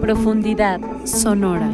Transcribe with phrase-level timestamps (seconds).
[0.00, 1.70] Profundidad sonora.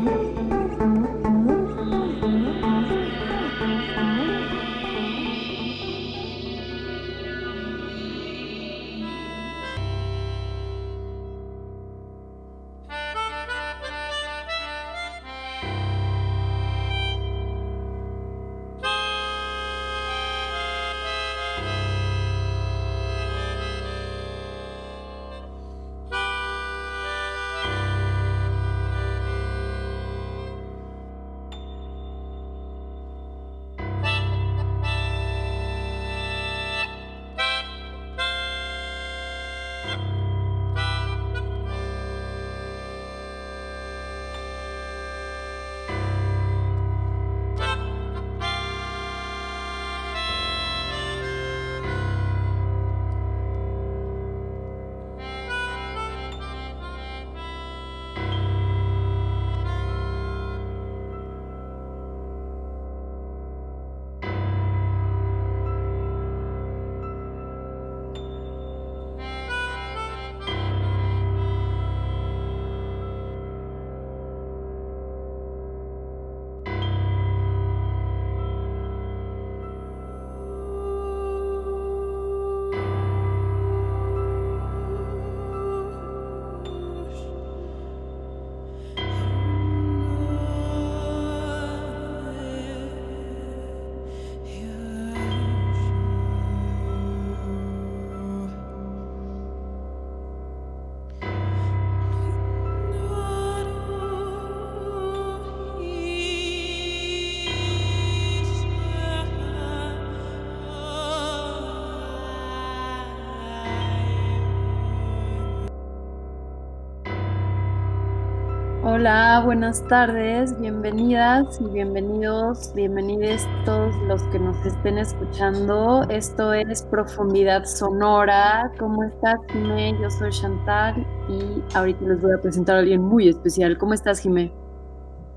[119.00, 126.02] Hola, buenas tardes, bienvenidas y bienvenidos, bienvenidos todos los que nos estén escuchando.
[126.10, 128.70] Esto es Profundidad Sonora.
[128.78, 129.96] ¿Cómo estás, Jimé?
[130.02, 133.78] Yo soy Chantal y ahorita les voy a presentar a alguien muy especial.
[133.78, 134.52] ¿Cómo estás, Jimé?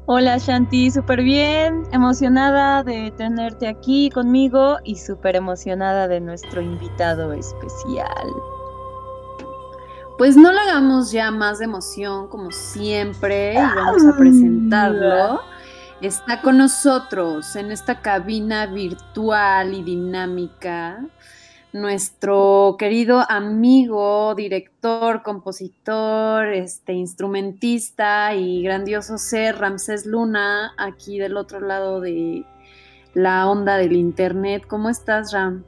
[0.07, 7.31] Hola, Shanti, súper bien, emocionada de tenerte aquí conmigo y súper emocionada de nuestro invitado
[7.31, 8.27] especial.
[10.17, 15.41] Pues no le hagamos ya más de emoción como siempre y vamos a presentarlo.
[16.01, 20.99] Está con nosotros en esta cabina virtual y dinámica
[21.73, 31.59] nuestro querido amigo, director, compositor, este instrumentista y grandioso ser Ramsés Luna, aquí del otro
[31.59, 32.45] lado de
[33.15, 34.65] la onda del internet.
[34.67, 35.63] ¿Cómo estás, Ram?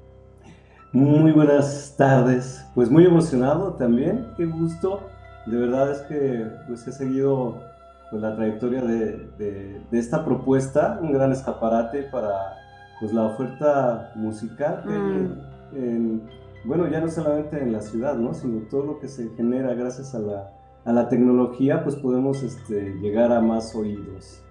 [0.96, 5.02] Muy buenas tardes, pues muy emocionado también, qué gusto.
[5.46, 7.62] De verdad es que pues he seguido
[8.10, 12.54] pues, la trayectoria de, esta propuesta, un gran escaparate para
[13.02, 16.20] pues la oferta musical mm.
[16.64, 18.34] bueno, ya no solamente en la ciudad, ¿no?
[18.34, 20.50] sino todo lo que se genera gracias a la,
[20.86, 24.42] a la tecnología, pues podemos este, llegar a más oídos.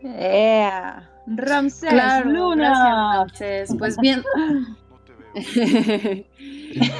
[0.00, 1.10] Yeah.
[1.26, 1.92] Ramsés
[2.24, 3.26] Luna.
[3.78, 4.22] Pues bien,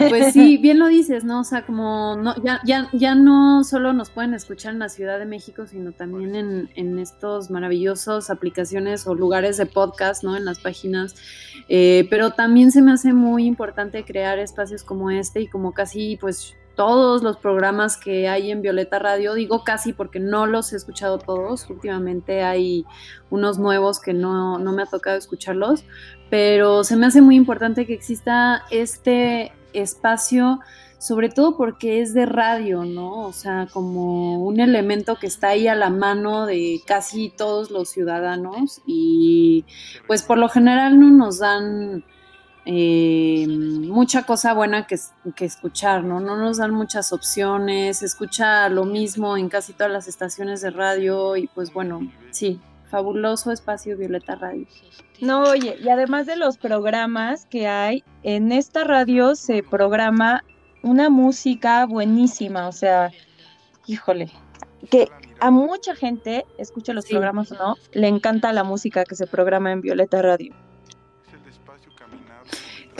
[0.08, 1.40] pues sí, bien lo dices, ¿no?
[1.40, 5.18] O sea, como no, ya, ya, ya no solo nos pueden escuchar en la Ciudad
[5.18, 10.36] de México, sino también en, en estos maravillosos aplicaciones o lugares de podcast, ¿no?
[10.36, 11.14] En las páginas.
[11.68, 16.16] Eh, pero también se me hace muy importante crear espacios como este y como casi,
[16.20, 20.76] pues, todos los programas que hay en Violeta Radio, digo casi porque no los he
[20.76, 22.86] escuchado todos, últimamente hay
[23.28, 25.84] unos nuevos que no, no me ha tocado escucharlos,
[26.30, 30.60] pero se me hace muy importante que exista este espacio,
[30.96, 33.26] sobre todo porque es de radio, ¿no?
[33.26, 37.90] O sea, como un elemento que está ahí a la mano de casi todos los
[37.90, 39.66] ciudadanos y
[40.06, 42.06] pues por lo general no nos dan
[42.66, 44.98] eh, mucha cosa buena que,
[45.34, 46.20] que, escuchar, ¿no?
[46.20, 50.70] No nos dan muchas opciones, se escucha lo mismo en casi todas las estaciones de
[50.70, 52.60] radio y pues bueno, sí,
[52.90, 54.66] fabuloso espacio Violeta Radio.
[55.20, 60.44] No, oye, y además de los programas que hay, en esta radio se programa
[60.82, 63.10] una música buenísima, o sea,
[63.86, 64.30] híjole,
[64.90, 65.08] que
[65.40, 69.72] a mucha gente, escuche los programas o no, le encanta la música que se programa
[69.72, 70.54] en Violeta Radio.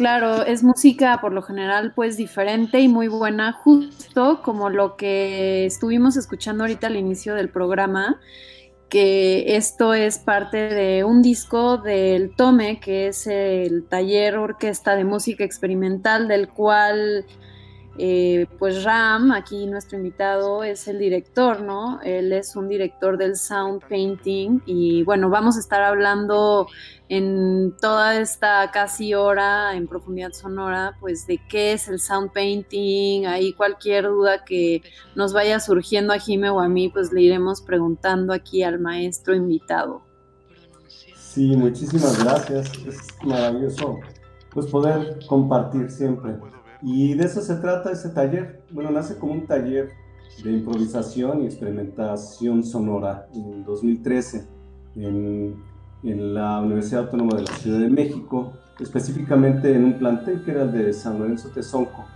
[0.01, 5.67] Claro, es música por lo general pues diferente y muy buena, justo como lo que
[5.67, 8.19] estuvimos escuchando ahorita al inicio del programa
[8.89, 15.05] que esto es parte de un disco del Tome, que es el taller orquesta de
[15.05, 17.27] música experimental, del cual
[17.99, 22.01] eh, pues Ram, aquí nuestro invitado, es el director, ¿no?
[22.03, 26.69] Él es un director del sound painting y bueno, vamos a estar hablando
[27.09, 33.27] en toda esta casi hora en profundidad sonora, pues de qué es el sound painting,
[33.27, 34.83] ahí cualquier duda que
[35.15, 39.35] nos vaya surgiendo a Jime o a mí, pues le iremos preguntando aquí al maestro
[39.35, 40.03] invitado.
[41.17, 43.99] Sí, muchísimas gracias, es maravilloso
[44.53, 46.37] pues poder compartir siempre.
[46.83, 48.63] Y de eso se trata ese taller.
[48.71, 49.91] Bueno, nace como un taller
[50.43, 54.47] de improvisación y experimentación sonora en 2013
[54.97, 55.63] en,
[56.03, 60.63] en la Universidad Autónoma de la Ciudad de México, específicamente en un plantel que era
[60.63, 62.07] el de San Lorenzo Tezonco.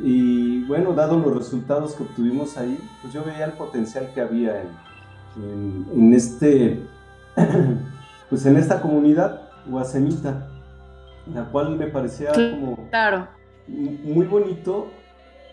[0.00, 4.62] Y bueno, dado los resultados que obtuvimos ahí, pues yo veía el potencial que había
[4.62, 6.80] en, en, este,
[8.30, 10.48] pues en esta comunidad guasemita,
[11.34, 13.37] la cual me parecía como claro
[13.68, 14.88] muy bonito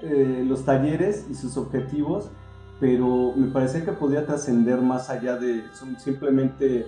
[0.02, 2.30] eh, los talleres y sus objetivos,
[2.80, 5.64] pero me parecía que podía trascender más allá de
[5.98, 6.86] simplemente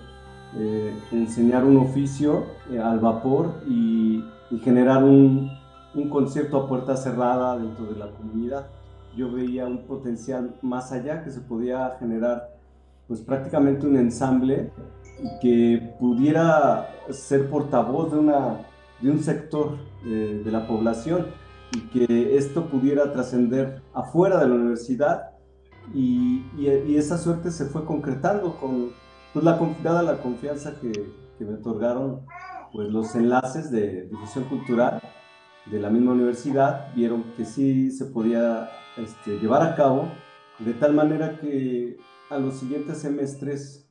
[0.56, 4.24] eh, enseñar un oficio eh, al vapor y,
[4.62, 5.50] generar un,
[5.94, 8.66] un, concierto a puerta cerrada dentro de la comunidad.
[9.14, 12.56] Yo veía un potencial más allá que se podía generar
[13.06, 14.70] pues prácticamente un ensamble
[15.42, 18.58] que pudiera ser portavoz de una
[19.00, 21.26] de un sector eh, de la población
[21.72, 25.30] y que esto pudiera trascender afuera de la universidad
[25.94, 28.90] y, y, esa suerte se fue concretando con
[29.32, 30.92] pues, la, dada la confianza que,
[31.38, 32.20] que, me otorgaron
[32.72, 35.00] pues los enlaces de difusión cultural
[35.66, 40.08] de la misma universidad vieron que sí se podía este, llevar a cabo
[40.58, 41.96] de tal manera que
[42.30, 43.88] a los siguientes semestres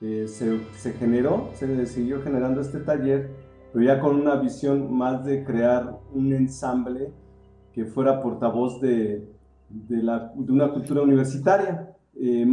[0.00, 3.30] eh, se, se generó, se siguió generando este taller
[3.72, 7.12] pero ya con una visión más de crear un ensamble
[7.72, 9.28] que fuera portavoz de,
[9.68, 12.46] de, la, de una cultura universitaria, eh,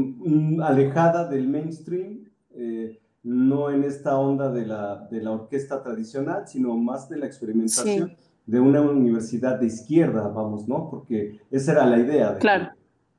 [0.63, 6.77] alejada del mainstream, eh, no en esta onda de la, de la, orquesta tradicional, sino
[6.77, 8.13] más de la experimentación
[8.45, 10.89] de una universidad de izquierda, vamos, ¿no?
[10.89, 12.33] Porque esa era la idea.
[12.33, 12.69] De claro.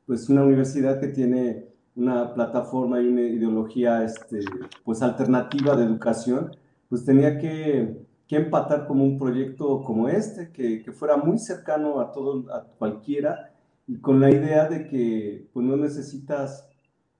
[0.06, 4.40] pues una universidad que tiene una plataforma y una ideología este,
[4.84, 6.52] pues alternativa de educación,
[6.88, 12.52] pues tenía que, empatar como un proyecto como este, que, fuera muy cercano a todo,
[12.52, 13.52] a cualquiera,
[13.86, 16.68] y con la idea de que pues, no necesitas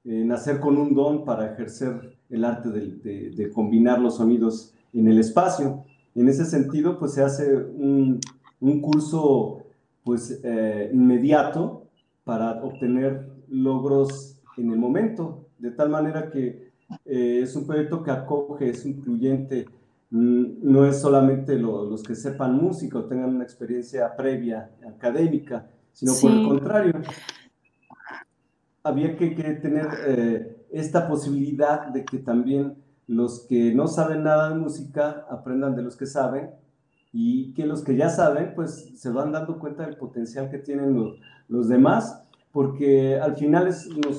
[0.05, 5.19] eh, nacer con un don para ejercer el arte de, combinar los sonidos en el
[5.19, 5.85] espacio.
[6.15, 8.20] En ese sentido, pues se hace un,
[8.61, 9.65] un curso
[10.05, 11.87] pues eh, inmediato
[12.25, 16.68] para obtener logros en el momento, de tal manera que
[17.05, 19.67] eh, es un proyecto que acoge, es incluyente,
[20.11, 26.12] mm, no es solamente los que sepan música o tengan una experiencia previa académica, sino
[26.20, 26.93] por el contrario,
[28.82, 32.76] había que, tener eh, esta posibilidad de que también
[33.06, 36.50] los que no saben nada de música aprendan de los que saben
[37.12, 40.94] y que los que ya saben pues se van dando cuenta del potencial que tienen
[40.94, 41.19] los,
[41.49, 43.74] los demás porque al final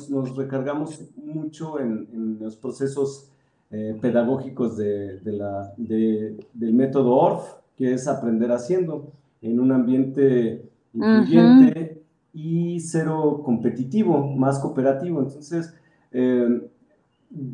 [0.09, 3.29] nos, recargamos mucho en, los procesos
[3.71, 7.43] eh, pedagógicos de, la, del método ORF,
[7.75, 9.11] que es aprender haciendo
[9.41, 12.01] en un ambiente incluyente
[12.33, 15.19] y cero competitivo, más cooperativo.
[15.21, 15.73] Entonces,
[16.11, 16.61] eh,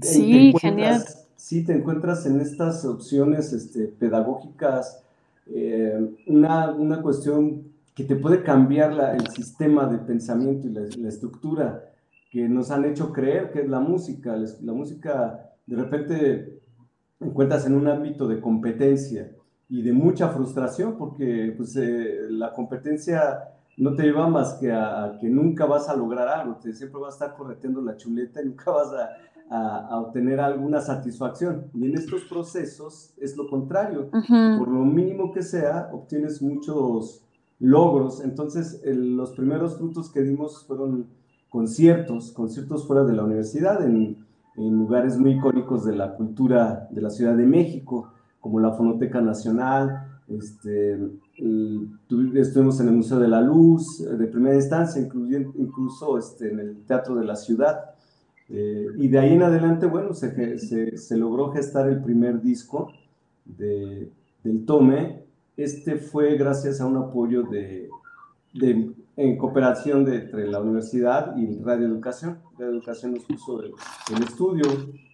[0.01, 1.03] sí, genial.
[1.35, 5.03] Sí, te encuentras en estas opciones este, pedagógicas
[5.47, 11.81] eh, una, una cuestión que te puede cambiar el sistema de pensamiento y la, estructura
[12.29, 14.35] que nos han hecho creer que es la música.
[14.61, 16.59] La, música de repente
[17.21, 19.31] encuentras en un ámbito de competencia
[19.69, 23.39] y de mucha frustración porque pues, eh, la competencia
[23.77, 27.13] no te lleva más que a, que nunca vas a lograr algo, te, siempre vas
[27.13, 28.91] a estar correteando la chuleta y nunca vas
[29.49, 31.71] a, a, obtener alguna satisfacción.
[31.73, 37.24] Y en estos procesos es lo contrario, por lo mínimo que sea, obtienes muchos
[37.59, 38.21] logros.
[38.21, 41.07] Entonces, los primeros frutos que dimos fueron
[41.49, 44.23] conciertos, conciertos fuera de la universidad, en,
[44.57, 50.07] lugares muy icónicos de la cultura de la Ciudad de México, como la Fonoteca Nacional,
[50.29, 50.97] este,
[52.35, 57.15] estuvimos en el Museo de la Luz de primera instancia, incluso este, en el Teatro
[57.15, 57.95] de la Ciudad.
[58.47, 62.91] Eh, y de ahí en adelante, bueno, se, logró gestar el primer disco
[63.43, 64.09] de,
[64.43, 65.24] del Tome,
[65.57, 67.89] este fue gracias a un apoyo de,
[69.17, 72.39] en cooperación de, entre la universidad y Radio Educación.
[72.57, 73.73] Radio Educación nos puso el,
[74.23, 74.65] estudio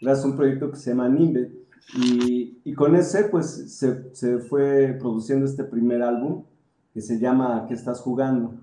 [0.02, 1.52] gracias a un proyecto que se llama NIMBE
[1.98, 6.44] y, y con ese pues se, se, fue produciendo este primer álbum
[6.94, 8.56] que se llama ¿Qué estás jugando?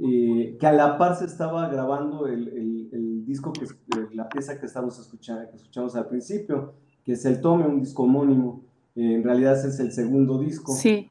[0.00, 2.48] que a la par se estaba grabando el,
[2.92, 3.66] el, disco, que
[4.14, 8.04] la pieza que estamos escuchando, que escuchamos al principio, que es el Tome, un disco
[8.04, 8.62] homónimo.
[8.98, 10.74] Eh, en realidad es el segundo disco.
[10.74, 11.08] Sí.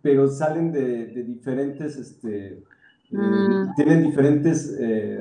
[0.00, 2.62] Pero salen de, de diferentes, este, eh,
[3.10, 3.74] mm.
[3.74, 5.18] tienen diferentes eh,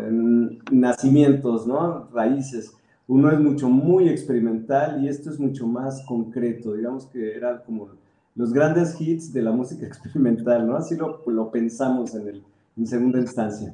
[0.72, 2.08] nacimientos, ¿no?
[2.14, 2.76] Raíces.
[3.08, 6.76] Uno es mucho, muy experimental y esto es mucho más concreto.
[6.76, 7.90] Digamos que era como
[8.36, 10.76] los grandes hits de la música experimental, ¿no?
[10.76, 12.44] Así lo, lo pensamos en el,
[12.78, 13.74] en segunda instancia.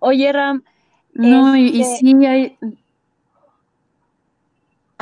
[0.00, 0.64] Oye, Ram.
[1.12, 2.58] No, y, este, sí hay.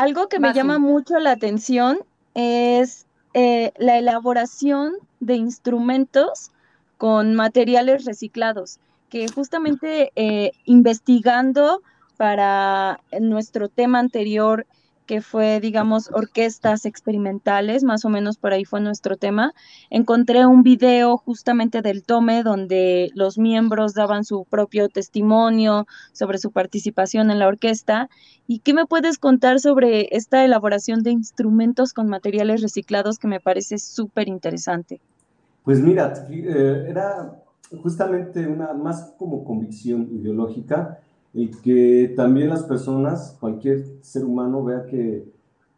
[0.02, 2.00] Algo que me llama mucho la atención
[2.34, 6.50] es eh, la elaboración de instrumentos
[6.98, 8.80] con materiales reciclados,
[9.10, 11.82] que justamente eh, investigando
[12.16, 14.66] para nuestro tema anterior
[15.12, 19.52] que fue, digamos, orquestas experimentales, más o menos por ahí fue nuestro tema,
[19.90, 26.50] encontré un video justamente del Tome donde los miembros daban su propio testimonio sobre su
[26.50, 28.08] participación en la orquesta.
[28.46, 33.38] ¿Y qué me puedes contar sobre esta elaboración de instrumentos con materiales reciclados que me
[33.38, 34.98] parece súper interesante?
[35.62, 37.38] Pues mira, eh, era
[37.82, 41.00] justamente una más como convicción ideológica
[41.34, 45.24] y que también las personas, cualquier ser humano vea que,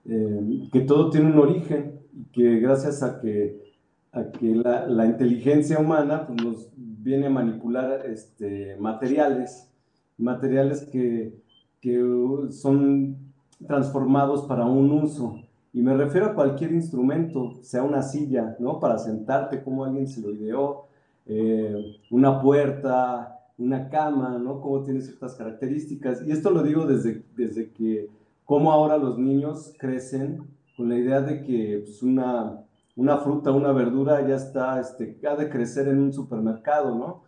[0.07, 3.73] eh, que todo tiene un origen y que gracias a que,
[4.13, 9.71] a que la, la inteligencia humana pues, nos viene a manipular este, materiales,
[10.19, 11.35] materiales que,
[11.81, 12.01] que
[12.51, 13.17] son
[13.67, 15.41] transformados para un uso.
[15.73, 18.79] Y me refiero a cualquier instrumento, sea una silla, ¿no?
[18.79, 20.87] Para sentarte, como alguien se lo ideó,
[21.27, 24.61] eh, una puerta, una cama, ¿no?
[24.61, 26.27] Cómo tiene ciertas características.
[26.27, 28.11] Y esto lo digo desde, desde que,
[28.45, 30.43] cómo ahora los niños crecen
[30.77, 32.61] con la idea de que pues, una,
[32.97, 37.23] una fruta, una verdura ya está, este, ha de crecer en un supermercado, ¿no?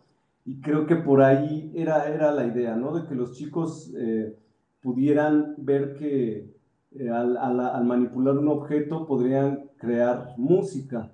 [0.45, 2.95] Y creo que por ahí era, era la idea, ¿no?
[2.95, 4.37] De que los chicos eh,
[4.81, 6.55] pudieran ver que
[6.93, 11.11] eh, al, al manipular un objeto podrían crear música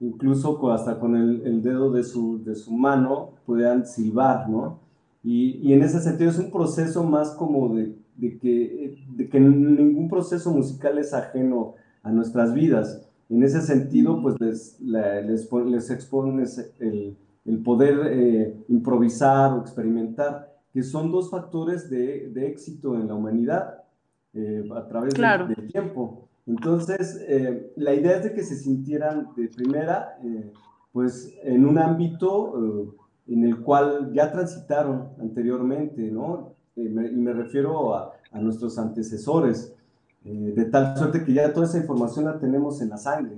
[0.00, 4.78] incluso hasta con el, dedo de su, de su, mano podían silbar, ¿no?
[5.22, 9.38] Y, y, en ese sentido es un proceso más como de, de, que, de que
[9.38, 13.06] ningún proceso musical es ajeno a nuestras vidas.
[13.28, 20.50] En ese sentido, pues les, les, les expones el, el poder eh, improvisar o experimentar,
[20.72, 23.84] que son dos factores de, de éxito en la humanidad
[24.32, 26.29] eh, a través del tiempo.
[26.50, 30.52] Entonces, eh, la idea es de que se sintieran de primera, eh,
[30.92, 32.88] pues en un ámbito eh,
[33.28, 36.54] en el cual ya transitaron anteriormente, ¿no?
[36.74, 39.74] y me refiero a, nuestros antecesores,
[40.22, 43.36] de tal suerte que ya toda esa información la tenemos en la sangre.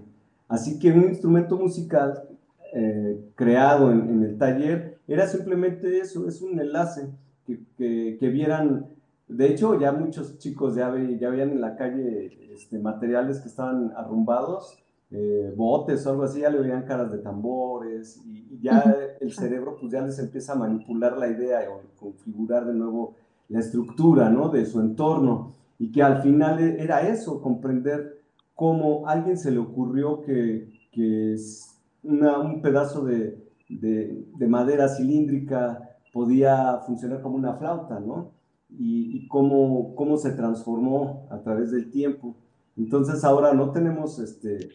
[0.48, 2.24] Así que un instrumento musical
[3.34, 7.08] creado en, en, el taller era simplemente eso, es un enlace
[7.46, 8.86] que, que, que vieran
[9.36, 13.92] de hecho, ya muchos chicos ya, ya veían en la calle este, materiales que estaban
[13.96, 14.78] arrumbados,
[15.10, 19.76] eh, botes o algo así, ya le veían caras de tambores y, ya el cerebro
[19.78, 23.16] pues ya les empieza a manipular la idea o configurar de nuevo
[23.48, 24.50] la estructura ¿no?
[24.50, 28.22] de su entorno y que al final e, era eso, comprender
[28.54, 31.36] cómo a alguien se le ocurrió que, que
[32.04, 33.36] un pedazo de,
[33.68, 38.30] de, de madera cilíndrica podía funcionar como una flauta, ¿no?
[38.78, 42.34] Y, cómo, cómo se transformó a través del tiempo.
[42.76, 44.70] Entonces ahora no tenemos este,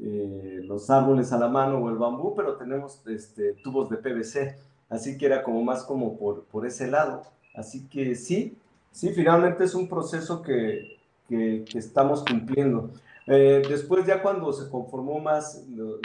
[0.00, 4.56] eh, los árboles a la mano o el bambú, pero tenemos este, tubos de PVC,
[4.90, 7.22] así que era como más como por, por ese lado.
[7.54, 8.56] Así que sí,
[8.92, 12.90] sí, finalmente es un proceso que, que, estamos cumpliendo.
[13.26, 15.98] Eh, después ya cuando se conformó más lo,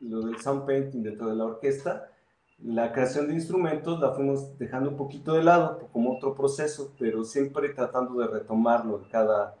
[0.00, 2.08] lo, del sound painting dentro de la orquesta,
[2.62, 7.24] la creación de instrumentos la fuimos dejando un poquito de lado como otro proceso, pero
[7.24, 9.54] siempre tratando de retomarlo en cada,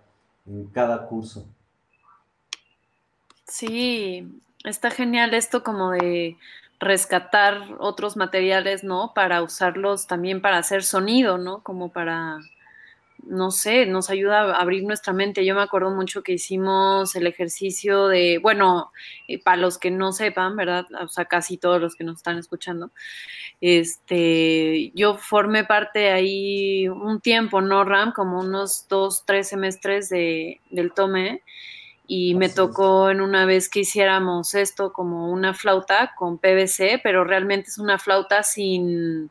[0.46, 1.46] en cada curso.
[3.44, 6.36] Sí, está genial esto como de
[6.80, 9.12] rescatar otros materiales, ¿no?
[9.14, 11.62] Para usarlos también para hacer sonido, ¿no?
[11.62, 12.38] Como para
[13.24, 15.44] no sé, nos ayuda a abrir nuestra mente.
[15.44, 18.92] Yo me acuerdo mucho que hicimos el ejercicio de, bueno,
[19.28, 20.86] eh, para los que no sepan, ¿verdad?
[21.02, 22.90] O sea, casi todos los que nos están escuchando,
[23.60, 28.12] este, yo formé parte ahí un tiempo, ¿no, Ram?
[28.12, 31.42] Como unos dos, tres semestres de, del tome.
[32.08, 37.24] y me tocó en una vez que hiciéramos esto como una flauta con PVC, pero
[37.24, 39.30] realmente es una flauta sin,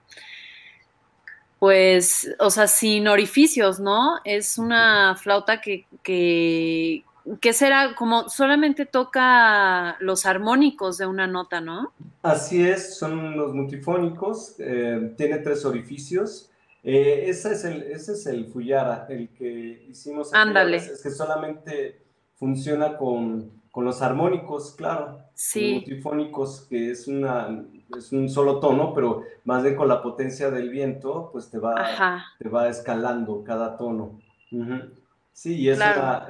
[1.59, 4.19] pues, o sea, sin orificios, ¿no?
[4.23, 7.03] Es una flauta que, que,
[7.39, 11.93] que será como solamente toca los armónicos de una nota, ¿no?
[12.21, 16.51] Así es, son los multifónicos, eh, tiene tres orificios.
[16.83, 20.33] Eh, ese, es el, ese es el Fuyara, el que hicimos.
[20.33, 20.77] Ándale.
[20.77, 22.03] Es que solamente
[22.35, 25.19] funciona con, con los armónicos, claro.
[25.33, 25.73] Sí.
[25.73, 27.65] multifónicos, que es, una,
[27.95, 32.23] es un solo tono, pero más bien con la potencia del viento, pues te va,
[32.39, 34.19] te va escalando cada tono.
[35.33, 35.79] Sí, y es,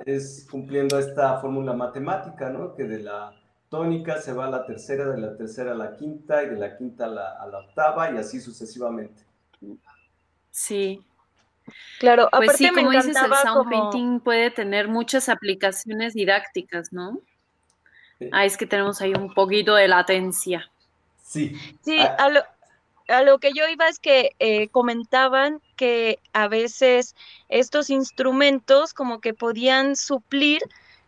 [0.06, 2.74] es cumpliendo esta fórmula matemática, ¿no?
[2.74, 3.34] Que de la
[3.70, 6.76] tónica se va a la tercera, de la tercera a la quinta, y de la
[6.78, 9.24] quinta a la, a la octava, y así sucesivamente.
[10.50, 11.04] Sí.
[12.00, 13.70] Claro, pues aparte sí, como me dices, el sound como...
[13.70, 17.20] painting puede tener muchas aplicaciones didácticas, ¿no?
[18.32, 20.72] Ah, es que tenemos ahí un poquito de latencia.
[21.26, 21.58] Sí.
[21.84, 22.44] Sí, Ah, a lo,
[23.08, 27.16] a lo que yo iba es que eh, comentaban que a veces
[27.50, 30.62] estos instrumentos como que podían suplir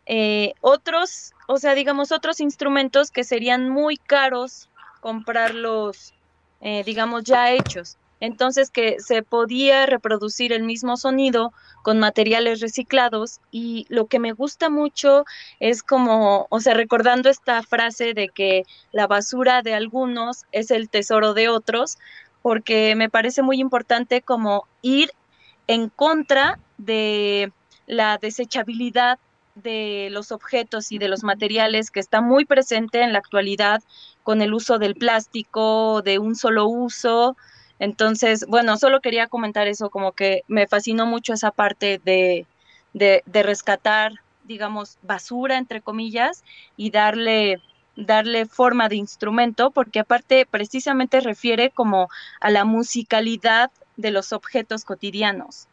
[0.05, 4.69] eh, otros, o sea, digamos, otros instrumentos que serían muy caros
[5.01, 6.13] comprarlos,
[6.61, 7.97] eh, digamos, ya hechos.
[8.19, 14.33] Entonces que se podía reproducir el mismo sonido con materiales reciclados y lo que me
[14.33, 15.25] gusta mucho
[15.59, 20.89] es como, o sea, recordando esta frase de que la basura de algunos es el
[20.89, 21.97] tesoro de otros,
[22.41, 25.11] porque me parece muy importante como ir
[25.67, 27.51] en contra de
[27.85, 29.19] la desechabilidad
[29.55, 33.81] de los objetos y de los materiales que está muy presente en la actualidad
[34.23, 37.35] con el uso del plástico, de un solo uso,
[37.79, 42.45] entonces, bueno, solo quería comentar eso, como que me fascinó mucho esa parte de,
[42.93, 44.13] de, de rescatar,
[44.45, 46.43] digamos, basura, entre comillas,
[46.75, 47.61] y darle
[47.97, 54.85] darle forma de instrumento, porque aparte precisamente refiere como a la musicalidad de los objetos
[54.85, 55.67] cotidianos.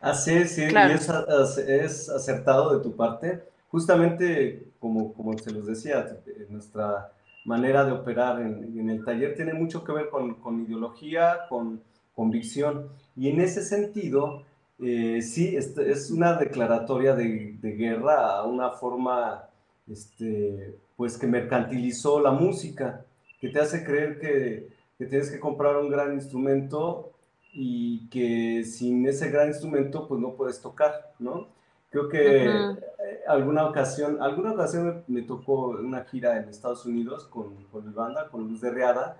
[0.00, 0.94] Así es, sí, Claro.
[0.94, 3.42] y es acertado de tu parte.
[3.70, 7.10] Justamente, como, como se los decía, eh, nuestra
[7.44, 11.82] manera de operar en, el taller tiene mucho que ver con, con ideología, con
[12.14, 12.88] convicción.
[13.16, 14.42] Y en ese sentido,
[14.78, 19.48] eh, sí, este, es una declaratoria de, de guerra a una forma,
[19.86, 23.04] este, pues, que mercantilizó la música,
[23.40, 27.12] que te hace creer que, que tienes que comprar un gran instrumento
[27.52, 31.53] y que sin ese gran instrumento pues no puedes tocar, ¿no?
[31.94, 32.76] Creo que eh,
[33.28, 37.94] alguna ocasión, alguna ocasión me, me tocó una gira en Estados Unidos con, con mi
[37.94, 39.18] banda, con Luz de Riada,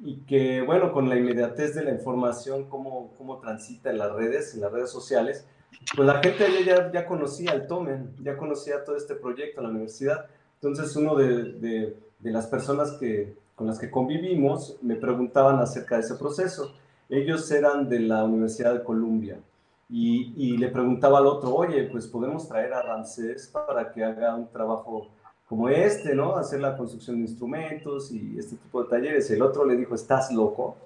[0.00, 4.52] y que bueno, con la inmediatez de la información, cómo, cómo transita en las redes,
[4.54, 5.46] en las redes sociales,
[5.94, 9.70] pues la gente ya, ya conocía el Tomen, ya conocía todo este proyecto en la
[9.70, 10.26] universidad.
[10.54, 15.94] Entonces uno de, de, de las personas que, con las que convivimos me preguntaban acerca
[15.94, 16.74] de ese proceso.
[17.08, 19.38] Ellos eran de la Universidad de Columbia
[19.88, 24.34] y, y, le preguntaba al otro, oye, pues podemos traer a Ramsés para que haga
[24.34, 25.08] un trabajo
[25.48, 26.36] como este, ¿no?
[26.36, 29.30] Hacer la construcción de instrumentos y este tipo de talleres.
[29.30, 30.76] El otro le dijo, ¿estás loco?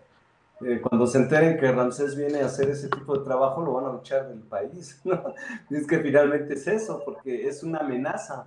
[0.64, 3.92] Eh, cuando se enteren que Ramsés viene a hacer ese tipo de trabajo, lo van
[3.92, 5.34] a echar del país, ¿no?
[5.68, 8.46] Y es que finalmente es eso, porque es una amenaza.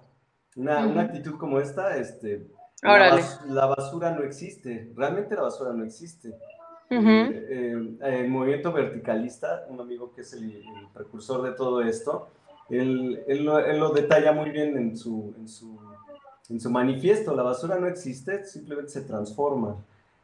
[0.55, 0.91] Una, uh -huh.
[0.91, 2.47] una actitud como esta, este,
[2.81, 6.33] la, bas la, basura no existe, realmente la basura no existe.
[6.89, 7.31] Uh -huh.
[7.33, 12.27] eh, eh, el movimiento verticalista, un amigo que es el, el precursor de todo esto,
[12.69, 15.79] él, él, lo, él, lo, detalla muy bien en su, en, su,
[16.49, 19.77] en su manifiesto, la basura no existe, simplemente se transforma.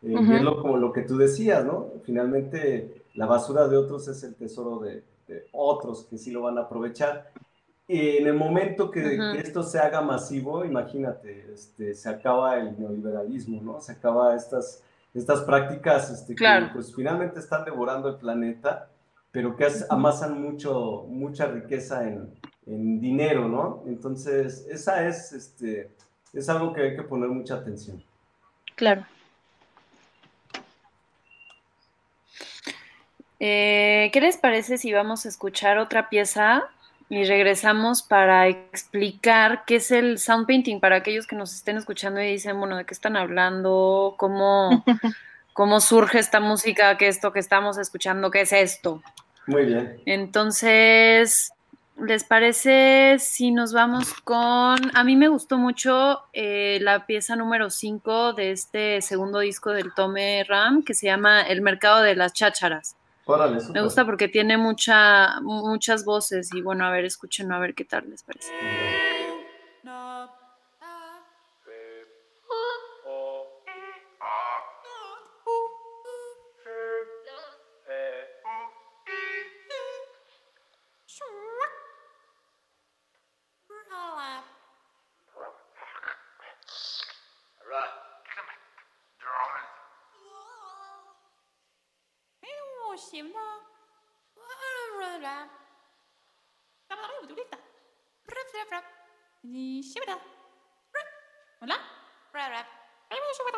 [0.03, 0.41] Uh -huh.
[0.41, 1.87] Lo, como lo que tú decías, ¿no?
[2.03, 6.57] Finalmente la basura de otros es el tesoro de, de otros que sí lo van
[6.57, 7.31] a aprovechar.
[7.87, 9.33] Y en el momento que, uh -huh.
[9.33, 13.81] que, esto se haga masivo, imagínate, este, se acaba el neoliberalismo, ¿no?
[13.81, 16.67] Se acaba estas, estas prácticas este, claro.
[16.67, 18.89] que pues, finalmente están devorando el planeta,
[19.31, 22.33] pero que amasan mucho, mucha riqueza en,
[22.65, 23.83] en dinero, ¿no?
[23.87, 25.91] Entonces, esa es, este,
[26.33, 28.03] es algo que hay que poner mucha atención.
[28.75, 29.05] Claro.
[33.39, 36.69] Eh, ¿Qué les parece si vamos a escuchar otra pieza
[37.11, 42.21] y regresamos para explicar qué es el sound painting para aquellos que nos estén escuchando
[42.21, 44.15] y dicen, bueno, ¿de qué están hablando?
[44.17, 44.85] ¿Cómo,
[45.51, 46.97] cómo surge esta música?
[46.97, 48.31] ¿Qué es esto que estamos escuchando?
[48.31, 49.03] ¿Qué es esto?
[49.45, 50.01] Muy bien.
[50.05, 51.51] Entonces,
[51.99, 54.77] ¿les parece si nos vamos con...
[54.95, 59.93] A mí me gustó mucho eh, la pieza número 5 de este segundo disco del
[59.93, 62.95] Tome Ram, que se llama El Mercado de las Chácharas.
[63.25, 67.73] Órale, Me gusta porque tiene mucha, muchas voces y bueno, a ver, escuchen a ver
[67.75, 68.51] qué tal les parece.
[93.11, 93.41] 行吗？
[96.87, 97.57] 干嘛我努力的？
[99.41, 100.17] 你行不得？
[101.59, 101.75] 我啦？
[103.09, 103.57] 哎，我说不到。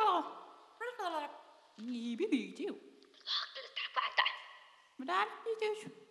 [1.76, 2.74] 你别别叫。
[4.98, 6.03] 我啦，你就是。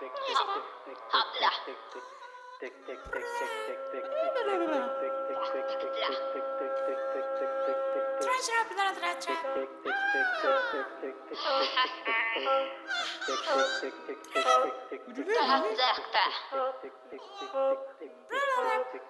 [0.00, 0.70] Habla.
[1.10, 1.50] Habla.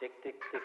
[0.00, 0.64] Tik tik tik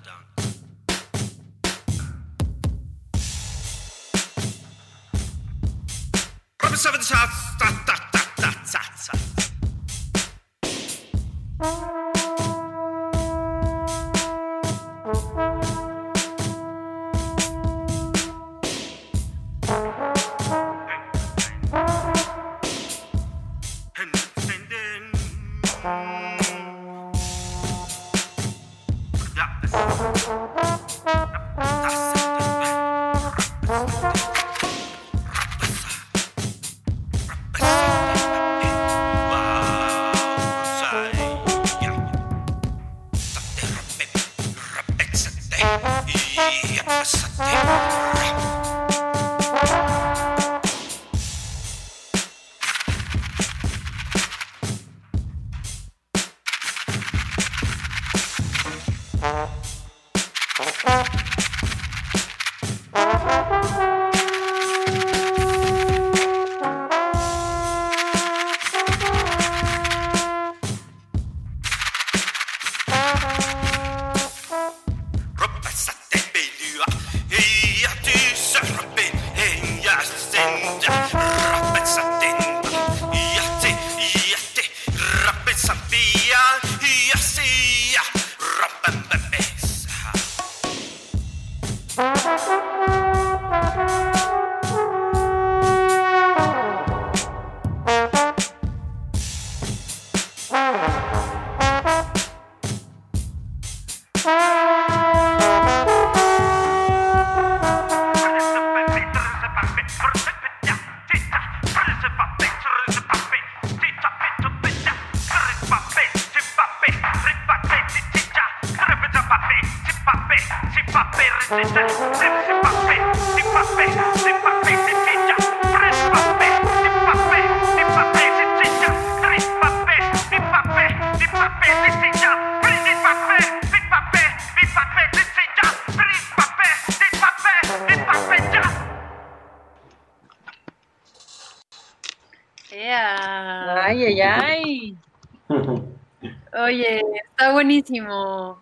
[147.65, 148.59] Buenísimo.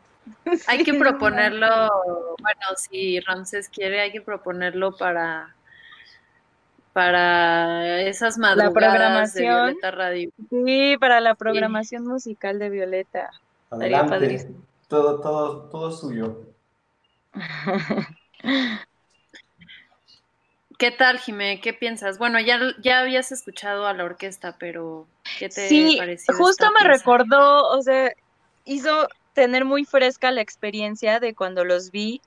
[0.67, 1.67] Hay que proponerlo,
[2.41, 5.55] bueno, si Ramses quiere, hay que proponerlo para
[6.91, 9.45] para esas madrugadas La programación.
[9.45, 10.31] de Violeta Radio.
[10.49, 13.29] Sí, para la programación musical de Violeta.
[13.69, 14.09] Adelante.
[14.09, 14.65] padrísimo.
[14.89, 16.41] Todo, todo, todo suyo.
[20.77, 21.61] ¿Qué tal, Jimé?
[21.61, 22.17] ¿Qué piensas?
[22.17, 25.07] Bueno, ya, ya habías escuchado a la orquesta, pero
[25.37, 26.33] ¿qué te Sí, pareció?
[26.35, 26.87] justo me pieza?
[26.97, 28.11] recordó, o sea,
[28.65, 32.21] hizo tener muy fresca la experiencia de cuando los vi,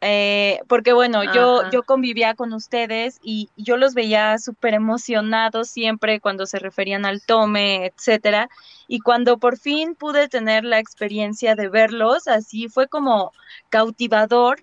[0.00, 1.70] eh, porque bueno, yo, Ajá.
[1.70, 7.22] yo convivía con ustedes y yo los veía súper emocionados siempre cuando se referían al
[7.22, 8.48] tome, etcétera,
[8.88, 13.32] y cuando por fin pude tener la experiencia de verlos, así fue como
[13.70, 14.62] cautivador,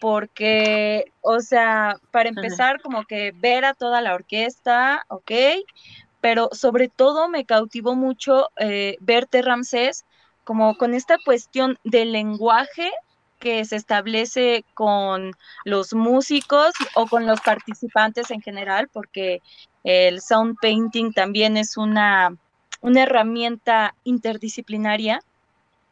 [0.00, 5.32] porque, o sea, para empezar, como que ver a toda la orquesta, ¿ok?
[6.20, 10.04] pero sobre todo me cautivó mucho eh, verte, Ramsés,
[10.48, 12.90] como con esta cuestión del lenguaje
[13.38, 15.32] que se establece con
[15.66, 19.42] los músicos o con los participantes en general, porque
[19.84, 22.34] el sound painting también es una,
[22.80, 25.20] una herramienta interdisciplinaria.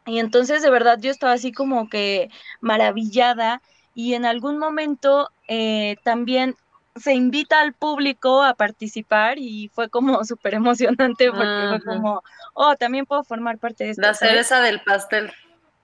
[0.06, 2.30] Y entonces de verdad yo estaba así como que
[2.62, 3.60] maravillada
[3.94, 6.56] y en algún momento eh, también
[6.96, 11.68] se invita al público a participar y fue como súper emocionante porque Ajá.
[11.68, 12.22] fue como,
[12.54, 14.02] oh, también puedo formar parte de esto.
[14.02, 14.32] La ¿sabes?
[14.32, 15.32] cereza del pastel.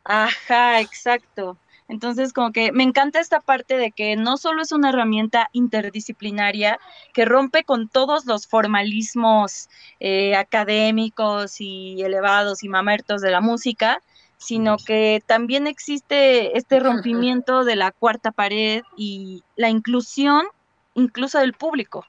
[0.05, 1.59] Ajá, exacto.
[1.89, 6.79] Entonces, como que me encanta esta parte de que no solo es una herramienta interdisciplinaria
[7.13, 9.69] que rompe con todos los formalismos
[10.01, 14.01] eh, académicos y elevados y mamertos de la música,
[14.39, 20.47] sino que también existe este rompimiento de la cuarta pared y la inclusión
[20.95, 22.05] incluso del público.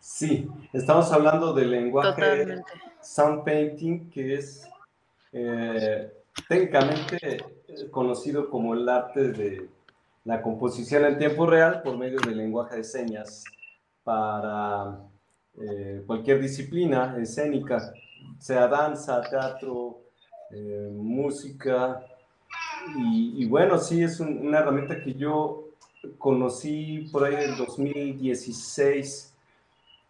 [0.00, 2.72] Sí, estamos hablando del lenguaje Totalmente.
[3.02, 4.68] sound painting, que es
[5.32, 6.12] eh,
[6.48, 7.18] técnicamente
[7.68, 9.68] eh, conocido como el arte de
[10.24, 13.44] la composición en tiempo real por medio del lenguaje de señas
[14.04, 14.98] para
[15.60, 17.92] eh, cualquier disciplina escénica,
[18.38, 20.00] sea danza, teatro,
[20.50, 22.00] eh, música.
[22.96, 25.67] Y, y bueno, sí, es un- una herramienta que yo
[26.18, 29.34] conocí por ahí en 2016.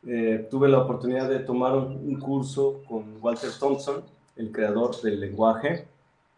[0.07, 4.03] Eh, tuve la oportunidad de tomar un, un curso con Walter Thompson,
[4.37, 5.87] el creador del lenguaje.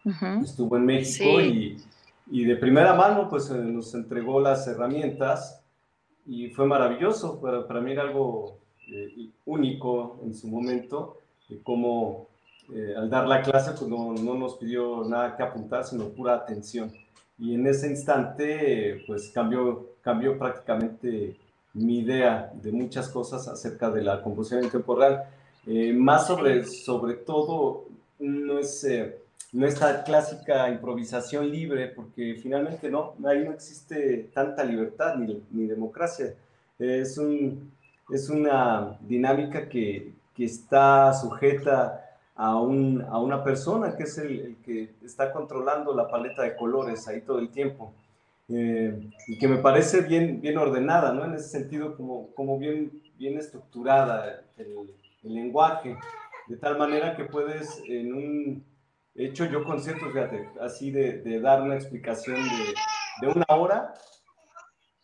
[0.04, 0.42] Ujú.
[0.44, 1.76] Estuvo en México Sí.
[2.30, 5.60] y, y de primera mano pues eh, nos entregó las herramientas
[6.26, 7.40] y fue maravilloso.
[7.40, 8.56] Para, para mí era algo
[8.88, 12.28] eh, único en su momento, de cómo
[12.72, 16.34] eh, al dar la clase pues no, no nos pidió nada que apuntar, sino pura
[16.34, 16.90] atención.
[17.40, 21.36] Y en ese instante eh, pues cambió, cambió prácticamente
[21.72, 25.24] mi idea de muchas cosas acerca de la composición en tiempo real.
[25.66, 27.86] Eh, más sobre, sobre todo,
[28.18, 29.16] no es, eh,
[29.52, 35.66] no esta clásica improvisación libre, porque finalmente no, ahí no existe tanta libertad ni, ni
[35.66, 36.34] democracia.
[36.78, 37.72] Es, un,
[38.10, 41.99] es una dinámica que, que está sujeta
[42.40, 47.06] a, un, a una persona que es el, que está controlando la paleta de colores
[47.06, 47.92] ahí todo el tiempo.
[48.48, 51.26] Eh, y que me parece bien, bien ordenada, ¿no?
[51.26, 54.90] En ese sentido, como, como bien, bien estructurada el,
[55.22, 55.98] lenguaje,
[56.48, 58.64] de tal manera que puedes en un...
[59.14, 63.92] He hecho yo conciertos, fíjate, así de, de dar una explicación de, de una hora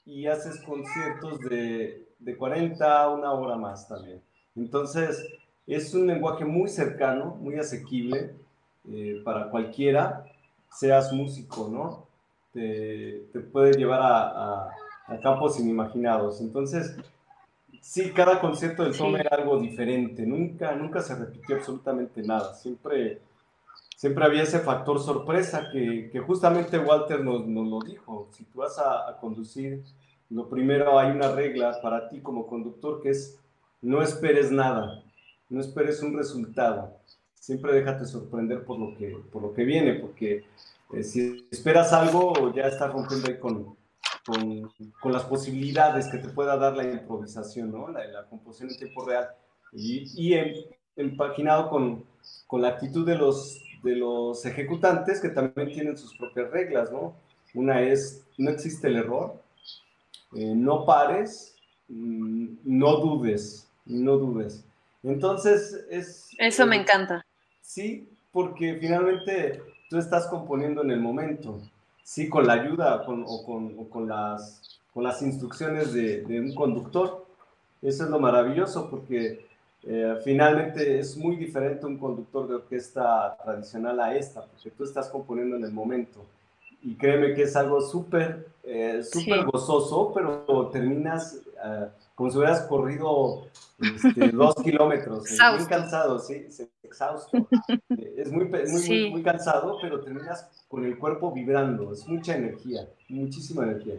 [0.07, 4.23] y haces conciertos de, de 40 a una hora más también.
[4.55, 5.23] Entonces,
[5.67, 8.35] es un lenguaje muy cercano, muy asequible
[8.89, 10.25] eh, para cualquiera,
[10.71, 12.07] seas músico, ¿no?
[12.53, 14.71] Te, te puede llevar a, a,
[15.09, 16.41] a, campos inimaginados.
[16.41, 16.97] Entonces,
[17.81, 19.27] sí, cada concierto del Tome sí.
[19.27, 23.21] era algo diferente, nunca, nunca se repitió absolutamente nada, siempre,
[23.97, 28.61] siempre había ese factor sorpresa que, que justamente Walter nos, nos, lo dijo, si tú
[28.61, 29.83] vas a, a conducir,
[30.31, 33.39] lo primero hay una regla para ti como conductor que es
[33.83, 35.05] no esperes nada,
[35.49, 36.99] no esperes un resultado,
[37.35, 40.45] siempre déjate sorprender por lo que, por lo que viene, porque
[40.93, 43.77] eh, si esperas algo ya estás rompiendo ahí con,
[44.25, 47.89] con, con, las posibilidades que te pueda dar la improvisación, ¿no?
[47.89, 49.29] la, composición en tiempo real,
[49.73, 50.55] y, y en,
[50.97, 52.05] empaginado con,
[52.47, 57.15] con la actitud de los, de los ejecutantes que también tienen sus propias reglas, ¿no?
[57.55, 59.41] Una es, no existe el error,
[60.35, 61.55] eh, no pares,
[61.89, 64.65] mm, no dudes, no dudes.
[65.03, 66.31] Entonces es...
[66.39, 67.25] Eso me encanta.
[67.61, 71.61] Sí, porque finalmente tú estás componiendo en el momento,
[72.03, 77.27] sí, con la ayuda o, con, las, con las instrucciones de, un conductor.
[77.83, 79.47] Eso es lo maravilloso porque
[79.83, 85.09] eh, finalmente es muy diferente un conductor de orquesta tradicional a esta, porque tú estás
[85.09, 86.25] componiendo en el momento.
[86.83, 92.63] Y créeme que es algo súper, eh, súper gozoso, pero terminas eh, como si hubieras
[92.63, 93.47] corrido
[93.79, 95.25] este, dos kilómetros,
[95.57, 96.47] muy cansado, sí,
[96.83, 97.47] exhausto.
[98.17, 103.63] Es muy, muy, muy, cansado, pero terminas con el cuerpo vibrando, es mucha energía, muchísima
[103.65, 103.95] energía.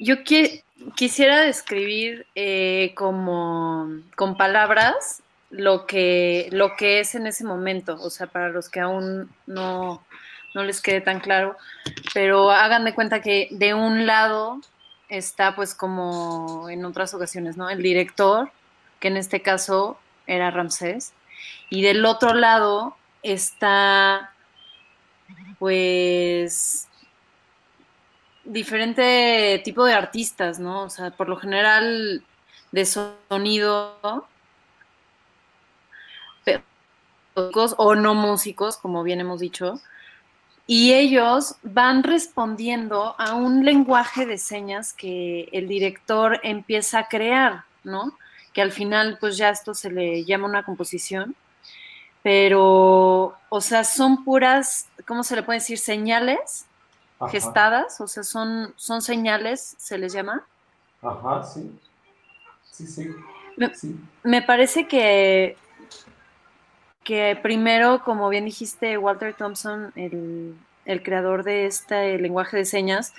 [0.00, 0.16] Yo
[0.96, 8.10] quisiera describir eh, como con palabras lo que, lo que es en ese momento, o
[8.10, 10.04] sea, para los que aún no,
[10.54, 11.56] no les quede tan claro,
[12.12, 14.60] pero hagan de cuenta que de un lado
[15.08, 17.68] está pues como en otras ocasiones, ¿no?
[17.70, 18.50] El director,
[19.00, 21.12] que en este caso era Ramsés,
[21.70, 24.32] y del otro lado está
[25.58, 26.88] pues
[28.44, 30.82] diferente tipo de artistas, ¿no?
[30.82, 32.22] O sea, por lo general
[32.72, 33.96] de sonido
[37.76, 39.80] o no músicos, como bien hemos dicho,
[40.66, 47.64] y ellos van respondiendo a un lenguaje de señas que el director empieza a crear,
[47.82, 48.16] ¿no?
[48.52, 51.34] Que al final, pues ya esto se le llama una composición,
[52.22, 55.78] pero, o sea, son puras, ¿cómo se le puede decir?
[55.78, 56.66] Señales
[57.30, 60.44] gestadas, o sea, son, son señales, se les llama.
[61.02, 61.70] Ajá, sí.
[62.70, 63.96] Sí, sí.
[64.24, 65.56] me parece que
[67.04, 70.56] que primero, como bien dijiste, Walter Thompson, el,
[71.02, 73.12] creador de este lenguaje de señas,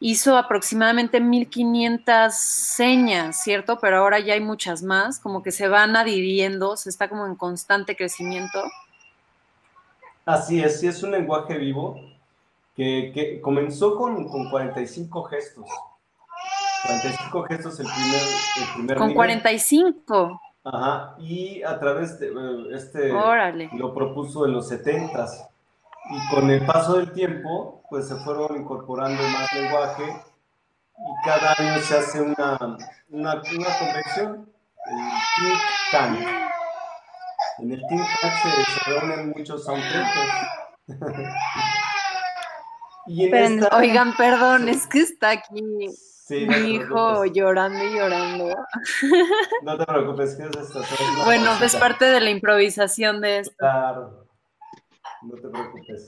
[0.00, 3.78] hizo aproximadamente 1500 señas, ¿cierto?
[3.80, 7.36] Pero ahora ya hay muchas más, como que se van adhiriendo, se está como en
[7.36, 8.62] constante crecimiento.
[10.24, 12.00] Así es, sí es un lenguaje vivo
[12.74, 15.66] que, comenzó con, 45 gestos.
[16.84, 18.20] 45 gestos el primer,
[18.60, 20.40] el primer Con 45.
[20.64, 22.32] Ajá, y a través de
[22.72, 25.26] este lo propuso en los 70
[26.10, 30.04] y con el paso del tiempo pues se fueron incorporando más lenguaje
[30.96, 32.56] y cada año se hace una,
[33.10, 34.48] una, una convención,
[34.86, 34.98] el
[35.36, 36.18] Think Tank.
[37.58, 40.48] En el Think Tank se, reúnen muchos soundtrackers.
[43.06, 45.62] Oigan, perdón, es que está aquí
[46.30, 48.54] mi hijo llorando y llorando.
[49.62, 50.82] No te preocupes, que es esto.
[51.24, 53.54] Bueno, es parte de la improvisación de esto.
[53.58, 54.26] Claro.
[55.22, 56.06] No te preocupes.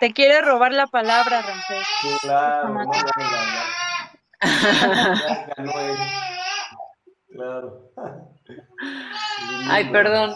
[0.00, 1.86] Te quiere robar la palabra, Ramsés.
[2.22, 2.82] Claro, no,
[5.80, 5.96] él.
[7.32, 7.92] Claro.
[9.68, 10.34] Ay, perdón.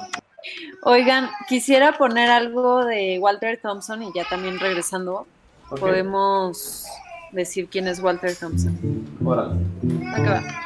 [0.83, 5.27] Oigan, quisiera poner algo de Walter Thompson y ya también regresando,
[5.79, 6.87] podemos
[7.33, 8.79] decir quién es Walter Thompson.
[9.25, 9.55] Órale.
[10.15, 10.63] Acá va.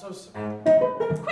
[0.00, 1.26] so sorry.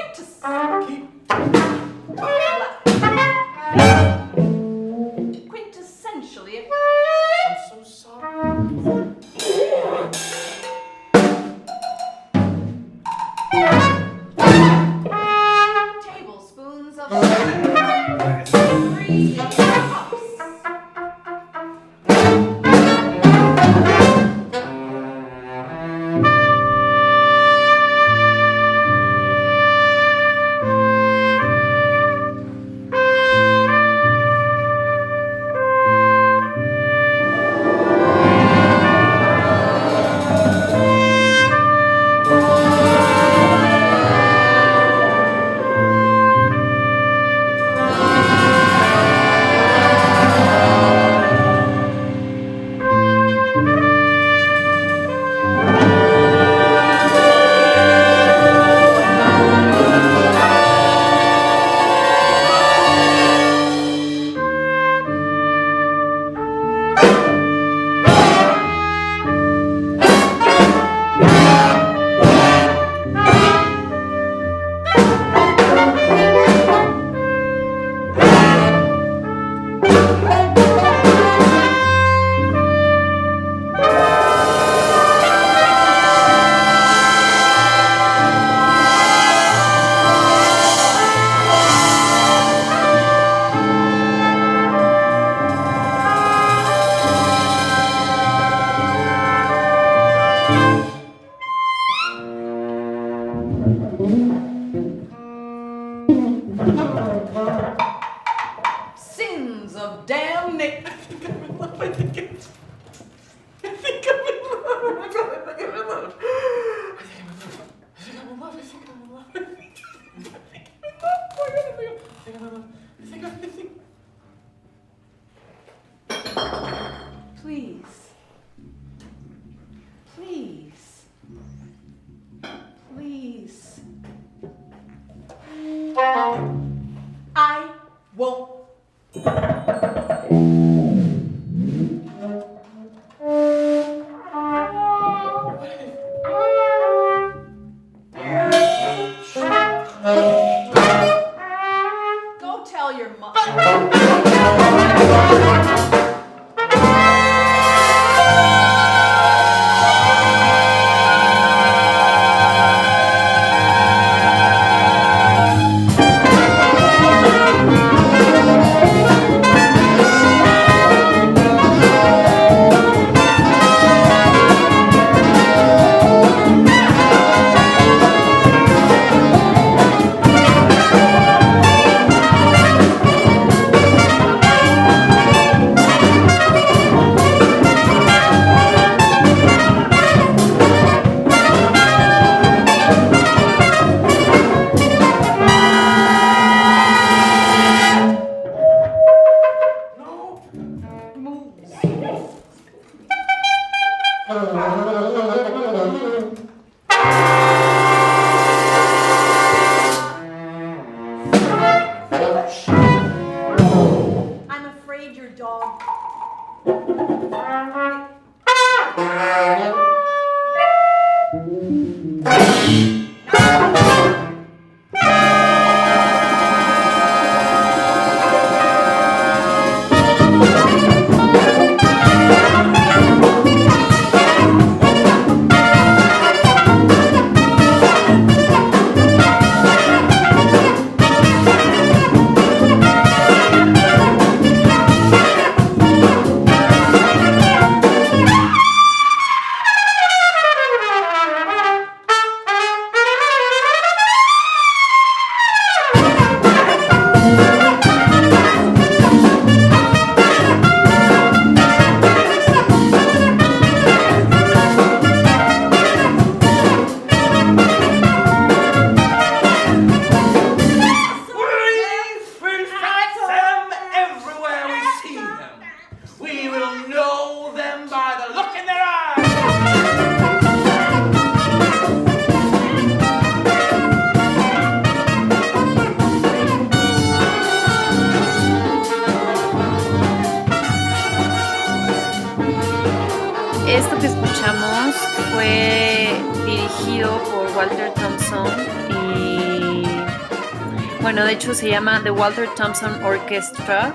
[301.59, 303.93] Se llama The Walter Thompson Orchestra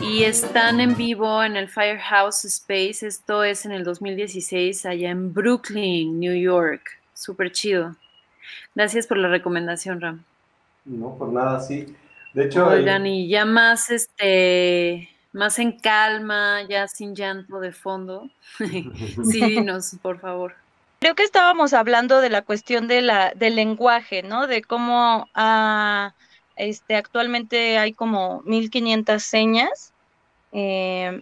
[0.00, 3.04] y están en vivo en el Firehouse Space.
[3.04, 7.00] Esto es en el 2016 allá en Brooklyn, New York.
[7.12, 7.96] Súper chido.
[8.76, 10.22] Gracias por la recomendación, Ram.
[10.84, 11.92] No, por nada, sí.
[12.34, 18.30] De hecho, Oigan, y ya más este más en calma, ya sin llanto de fondo.
[18.58, 18.88] sí,
[19.24, 20.54] dinos, por favor.
[21.00, 24.46] Creo que estábamos hablando de la cuestión de la, del lenguaje, ¿no?
[24.46, 26.14] De cómo ah,
[26.56, 29.92] este, actualmente hay como 1500 señas
[30.52, 31.20] eh,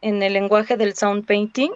[0.00, 1.70] en el lenguaje del sound painting.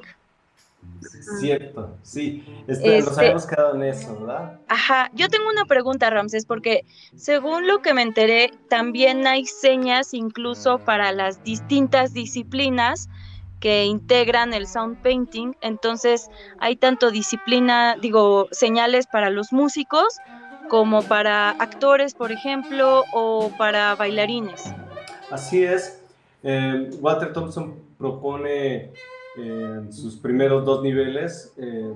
[1.39, 2.43] cierto, sí.
[2.67, 4.61] Este, Nos Este- habíamos quedado en eso, ¿verdad?
[4.69, 6.83] Ajá, yo tengo una pregunta, Ramses, porque
[7.15, 13.09] según lo que me enteré, también hay señas incluso para las distintas disciplinas
[13.61, 15.53] que integran el sound painting.
[15.61, 20.21] Entonces, hay tanto disciplina, digo, señales para los músicos
[20.69, 24.73] como para actores, por ejemplo, o para bailarines.
[25.31, 26.03] Así es.
[26.43, 28.93] Eh, Walter Thompson propone
[29.39, 31.93] eh, sus primeros dos niveles eh,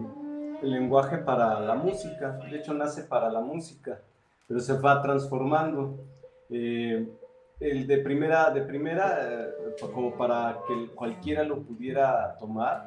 [0.63, 2.39] el lenguaje para la música.
[2.51, 4.01] De hecho, nace para la música,
[4.47, 5.99] pero se va transformando.
[6.51, 7.09] Eh,
[7.61, 12.87] el de primera, de primera eh, como para que cualquiera lo pudiera tomar,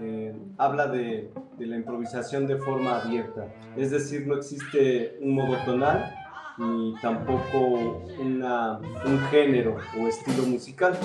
[0.00, 3.46] eh, habla de, de la improvisación de forma abierta.
[3.76, 6.14] Es decir, no existe un modo tonal
[6.58, 10.96] ni tampoco una- un género o estilo musical.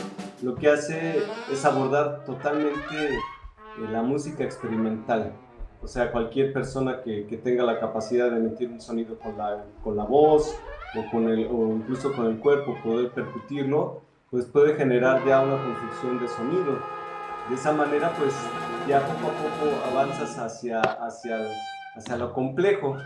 [0.41, 1.19] Lo que hace
[1.51, 5.33] es abordar totalmente eh, la música experimental.
[5.83, 9.65] O sea, cualquier persona que, que tenga la capacidad de emitir un sonido con la,
[9.83, 10.55] con la voz
[10.95, 15.57] o, con el, o incluso con el cuerpo, poder percutirlo, pues puede generar ya una
[15.61, 16.77] construcción de sonido.
[17.49, 18.33] De esa manera, pues
[18.87, 21.39] ya poco a poco avanzas hacia, hacia,
[21.95, 22.97] hacia lo complejo,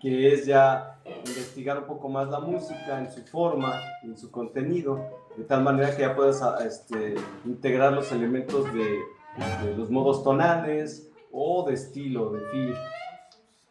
[0.00, 5.00] que es ya investigar un poco más la música en su forma, en su contenido,
[5.36, 7.14] de tal manera que ya puedas este,
[7.44, 9.00] integrar los elementos de,
[9.64, 12.74] de los modos tonales o de estilo, de feel.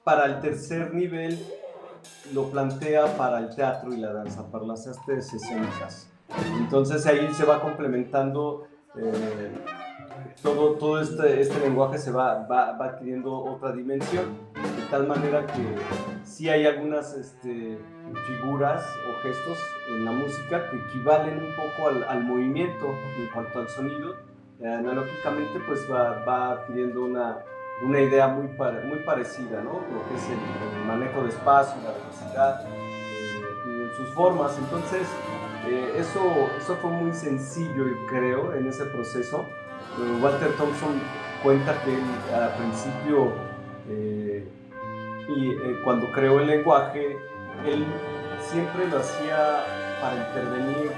[0.03, 1.39] Para el tercer nivel
[2.33, 6.09] lo plantea para el teatro y la danza, para las artes escénicas.
[6.57, 9.51] Entonces ahí se va complementando, eh,
[10.41, 15.45] todo, todo este, este lenguaje se va, va, va, adquiriendo otra dimensión, de tal manera
[15.47, 15.75] que
[16.23, 17.77] sí hay algunas este,
[18.27, 19.57] figuras o gestos
[19.89, 24.15] en la música que equivalen un poco al, al movimiento en cuanto al sonido.
[24.59, 27.39] Eh, analógicamente pues va, va adquiriendo una,
[27.81, 29.73] una idea muy, muy parecida, ¿no?
[29.73, 34.57] Lo que es el, manejo de espacio, la velocidad eh, y sus formas.
[34.57, 35.07] Entonces,
[35.67, 36.21] eh, eso,
[36.57, 39.45] eso fue muy sencillo, creo, en ese proceso.
[39.99, 41.01] Eh, Walter Thompson
[41.41, 41.97] cuenta que
[42.33, 43.31] al principio,
[45.27, 47.17] y cuando creó el lenguaje,
[47.65, 47.85] él
[48.39, 49.65] siempre lo hacía
[50.01, 50.91] para intervenir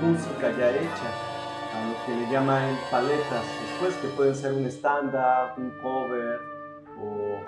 [0.00, 1.08] música ya hecha,
[1.74, 6.40] a lo que le llaman paletas, después que pueden ser un stand-up, un cover
[7.00, 7.40] o,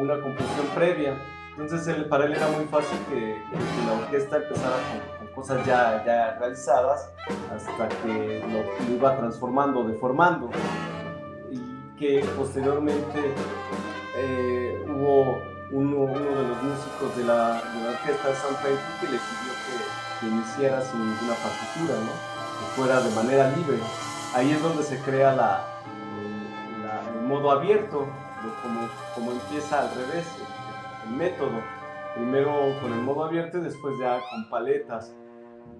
[0.00, 1.16] una composición previa.
[1.56, 6.36] Entonces para él era muy fácil que, que la orquesta empezara con, cosas ya, ya
[6.38, 7.10] realizadas
[7.54, 10.50] hasta que lo, iba transformando, deformando
[11.50, 13.34] y que posteriormente
[14.16, 15.38] eh, hubo
[15.72, 19.52] uno, de los músicos de la, de la orquesta de San Francisco que le pidió
[19.64, 22.12] que, que, iniciara sin ninguna partitura, ¿no?
[22.58, 23.78] que fuera de manera libre.
[24.34, 25.64] Ahí es donde se crea la,
[27.14, 28.06] el modo abierto,
[28.62, 31.60] como, como empieza al revés el, el, método.
[32.14, 35.12] Primero con el modo abierto y después ya con paletas.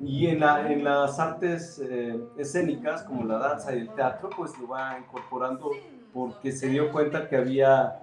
[0.03, 4.59] Y en, la, en las artes eh, escénicas, como la danza y el teatro, pues
[4.59, 5.71] lo va incorporando
[6.13, 8.01] porque se dio cuenta que había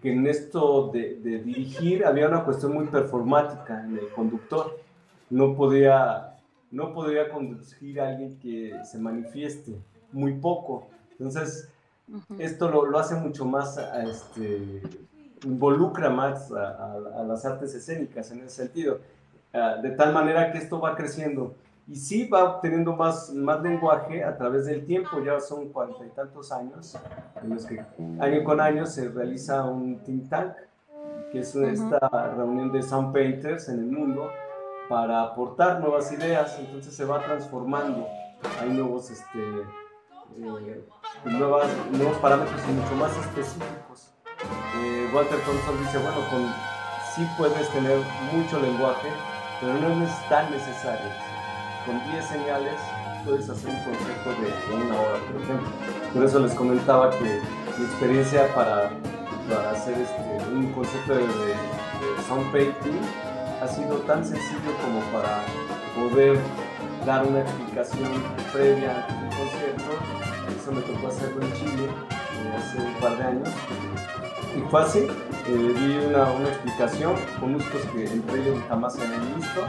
[0.00, 4.78] que en esto de, de, dirigir había una cuestión muy performática en el conductor.
[5.28, 6.36] No podía,
[6.70, 9.76] no podía conducir a alguien que se manifieste
[10.12, 10.88] muy poco.
[11.12, 11.68] Entonces,
[12.08, 12.36] uh -huh.
[12.38, 14.82] esto lo, lo, hace mucho más, este,
[15.44, 19.00] involucra más a, a, a, las artes escénicas en ese sentido.
[19.52, 21.54] Uh, de tal manera que esto va creciendo.
[21.88, 26.10] Y sí va obteniendo más, más lenguaje a través del tiempo, ya son cuarenta y
[26.10, 26.96] tantos años,
[27.42, 27.84] en los que
[28.20, 30.52] año con año se realiza un think tank,
[31.32, 31.72] que es uh -huh.
[31.72, 31.98] esta
[32.36, 34.30] reunión de sound painters en el mundo,
[34.88, 38.06] para aportar nuevas ideas, entonces se va transformando,
[38.60, 39.38] hay nuevos, este,
[40.38, 40.84] eh,
[41.24, 44.12] nuevas, nuevos parámetros y mucho más específicos.
[44.76, 46.42] Eh, Walter Thompson dice, bueno, con,
[47.14, 47.98] sí puedes tener
[48.32, 49.08] mucho lenguaje,
[49.60, 51.10] pero no es tan necesario
[51.86, 52.74] con 10 señales
[53.24, 55.68] puedes hacer un concepto de, una hora, por ejemplo.
[56.14, 57.40] Por eso les comentaba que
[57.78, 58.90] mi experiencia para,
[59.48, 63.00] para hacer este, un concepto de, de, de sound painting
[63.62, 65.42] ha sido tan sencillo como para
[65.94, 66.38] poder
[67.04, 68.10] dar una explicación
[68.52, 69.90] previa a un concierto.
[70.58, 71.88] Eso me tocó hacerlo en Chile
[72.56, 73.48] hace un par de años.
[74.56, 79.02] Y fue así, eh, di una, una, explicación con músicos que entre ellos jamás se
[79.02, 79.60] habían visto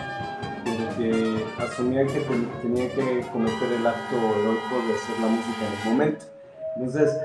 [0.98, 2.20] que asumían que
[2.62, 6.26] tenían que cometer el acto heroico de hacer la música en el momento.
[6.76, 7.18] Entonces,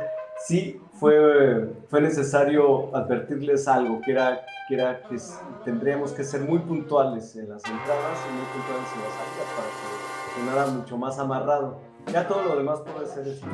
[0.44, 5.16] sí fue, fue necesario advertirles algo, que era, que era que
[5.64, 9.68] tendríamos que ser muy puntuales en las entradas y muy puntuales en las salidas para
[9.68, 11.78] que sonara mucho más amarrado.
[12.12, 13.46] Ya todo lo demás puede ser este,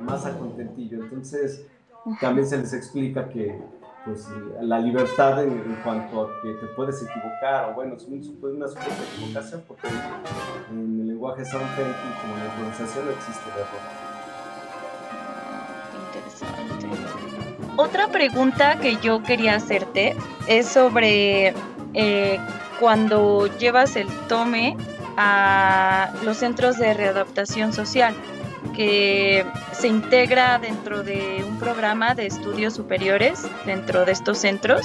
[0.00, 1.02] más a contentillo.
[1.02, 1.66] Entonces,
[2.20, 3.60] también se les explica que
[4.04, 4.28] pues,
[4.60, 9.02] la libertad en, cuanto a que te puedes equivocar, o bueno, es un, una supuesta
[9.14, 9.88] equivocación, porque
[10.70, 13.66] en el lenguaje sound painting, como en la improvisación, no existe error.
[16.06, 17.62] Interesante.
[17.76, 20.14] Otra pregunta que yo quería hacerte
[20.46, 21.54] es sobre
[21.94, 22.38] eh,
[22.80, 24.76] cuando llevas el tome
[25.16, 28.14] a los centros de readaptación social
[28.74, 34.82] que se integra dentro de un programa de estudios superiores dentro de estos centros.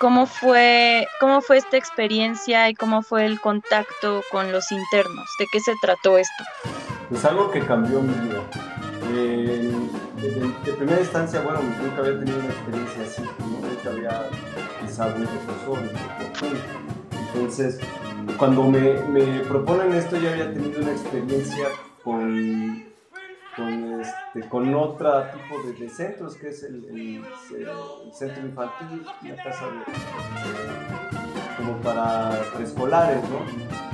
[0.00, 5.28] ¿Cómo fue, ¿Cómo fue esta experiencia y cómo fue el contacto con los internos?
[5.38, 6.44] ¿De qué se trató esto?
[7.08, 8.42] Pues algo que cambió mi vida.
[9.14, 9.70] Eh,
[10.16, 10.30] de,
[10.64, 14.28] de, primera instancia, bueno, nunca había tenido una experiencia así, nunca había
[14.80, 15.78] pisado un profesor,
[17.34, 17.78] Entonces,
[18.38, 21.68] cuando me, me proponen esto, ya había tenido una experiencia
[22.04, 22.84] con,
[23.56, 27.24] con, este, con otro tipo de, centros, que es el,
[28.12, 29.82] centro infantil, la casa de,
[31.56, 33.38] como para preescolares, ¿no?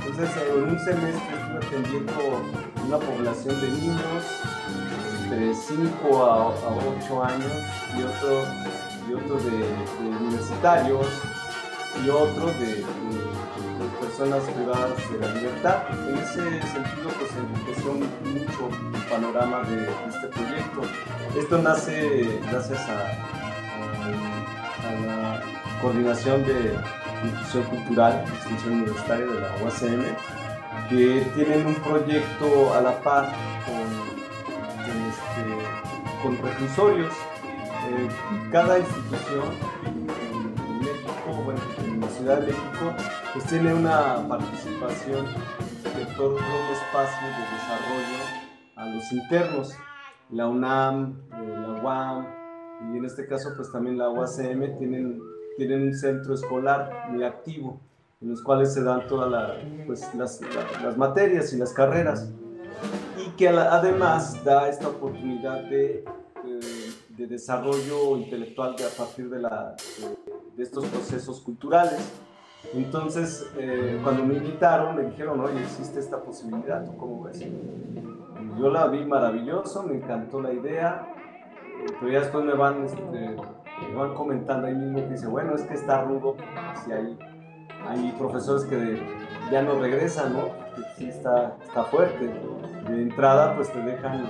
[0.05, 2.13] Entonces, en un semestre estuve atendiendo
[2.87, 4.41] una población de niños
[5.23, 7.51] entre 5 a, 8 años
[7.95, 8.45] y otro,
[9.07, 9.65] y otro de,
[10.19, 11.05] universitarios
[12.05, 12.83] y otro de
[13.99, 15.83] personas privadas de la libertad.
[16.07, 20.81] En ese sentido, pues enriqueció mucho el panorama de, este proyecto.
[21.37, 23.03] Esto nace gracias a,
[25.05, 25.41] la
[25.81, 26.77] coordinación de
[27.23, 30.03] difusión cultural, extensión universitaria de la UACM,
[30.89, 33.31] que tienen un proyecto a la par
[33.65, 33.85] con,
[35.09, 37.13] este, reclusorios.
[37.13, 38.07] Eh,
[38.51, 39.45] cada institución
[42.19, 42.93] Ciudad de México,
[43.31, 48.19] pues tiene una participación de todo un espacio de desarrollo
[48.75, 49.73] a los internos,
[50.29, 52.25] la UNAM, eh, la UAM
[52.91, 55.21] y en este caso pues también la UACM tienen,
[55.55, 57.79] tienen un centro escolar muy activo
[58.21, 59.55] en los cuales se dan todas
[59.87, 60.41] pues, las,
[60.83, 62.29] las, materias y las carreras
[63.17, 66.03] y que además da esta oportunidad de,
[67.19, 69.75] de, desarrollo intelectual de, a partir de, la,
[70.55, 71.99] de estos procesos culturales.
[72.73, 77.43] Entonces, eh, cuando me invitaron, me dijeron, oye, existe esta posibilidad, ¿tú cómo ves?
[78.57, 81.07] yo la vi maravilloso, me encantó la idea,
[81.99, 85.61] pero ya después me van, este, me van comentando ahí mismo que dice, bueno, es
[85.63, 86.35] que está rudo,
[86.83, 87.17] si hay,
[87.87, 89.01] hay profesores que
[89.51, 90.49] ya no regresan, ¿no?
[90.75, 92.25] Que sí está, está fuerte.
[92.25, 94.27] De entrada, pues te dejan, eh,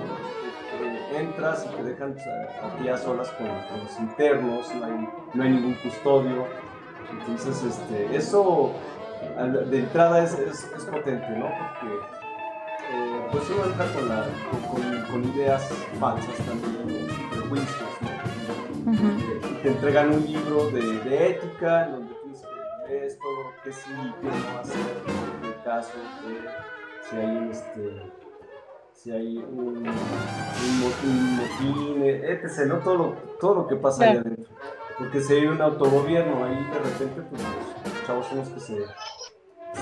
[1.14, 2.14] entras y te dejan
[2.62, 6.46] aquí a solas con, los internos, no hay, no hay ningún custodio
[7.10, 8.72] entonces, este, eso
[9.70, 11.46] de entrada es, es, potente, ¿no?
[11.46, 11.94] Porque
[12.92, 14.26] eh, pues uno entra con, la,
[14.70, 19.62] con, con, ideas falsas también, prejuicios, ¿no?
[19.62, 23.90] Te entregan un libro de, de ética en donde tienes que ver todo qué sí
[24.20, 24.80] qué no hacer
[25.38, 28.19] en el caso de si hay este
[29.02, 32.66] si hay un, un, motín, etc.
[32.66, 32.78] ¿no?
[32.78, 34.50] Todo lo, todo lo que pasa ahí adentro
[35.00, 38.84] porque si hay un autogobierno ahí de repente, pues los chavos son los que se,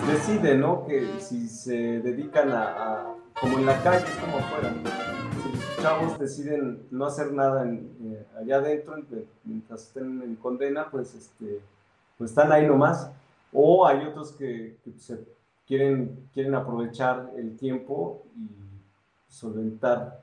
[0.06, 0.86] deciden, ¿no?
[0.86, 4.72] Que si se dedican a, como en la calle, es como afuera.
[5.42, 8.94] Si los chavos deciden no hacer nada eh, allá adentro,
[9.42, 11.62] mientras estén en condena, pues, este,
[12.16, 13.10] pues están ahí nomás.
[13.52, 15.18] O hay otros que, se
[15.66, 18.67] quieren, quieren aprovechar el tiempo y
[19.28, 20.20] solventar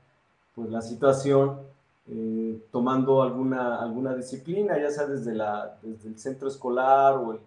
[0.54, 1.60] pues, la situación
[2.08, 7.40] eh, tomando alguna, alguna disciplina, ya sea desde, la, desde el centro escolar o el,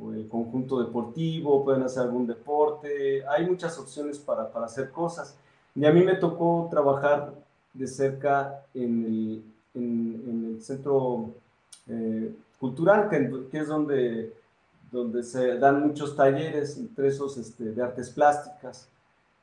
[0.00, 5.36] o el, conjunto deportivo, pueden hacer algún deporte, hay muchas opciones para, para, hacer cosas.
[5.74, 7.34] Y a mí me tocó trabajar
[7.74, 9.44] de cerca en el,
[9.74, 11.30] en, el centro
[11.88, 14.32] eh, cultural, que, que, es donde,
[14.90, 18.88] donde se dan muchos talleres, entre esos este, de artes plásticas.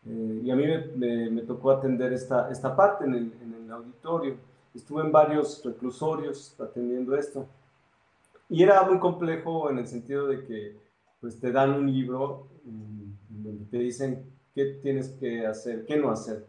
[0.06, 3.72] Eh, y a mí me, me, tocó atender esta, esta parte en el, en el
[3.72, 4.38] auditorio
[4.74, 7.46] estuve en varios reclusorios atendiendo esto.
[8.50, 10.78] Y era muy complejo en el sentido de que
[11.22, 16.12] pues te dan un libro mm, donde te dicen qué tienes que hacer, qué no
[16.12, 16.46] hacer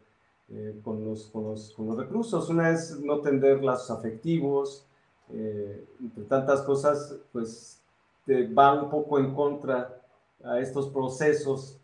[0.50, 2.48] eh, con, los, con, los, con, los, reclusos.
[2.48, 4.86] Una es no tender lazos afectivos,
[5.32, 7.80] eh, entre tantas cosas, pues
[8.26, 10.00] te va un poco en contra
[10.42, 11.78] a estos procesos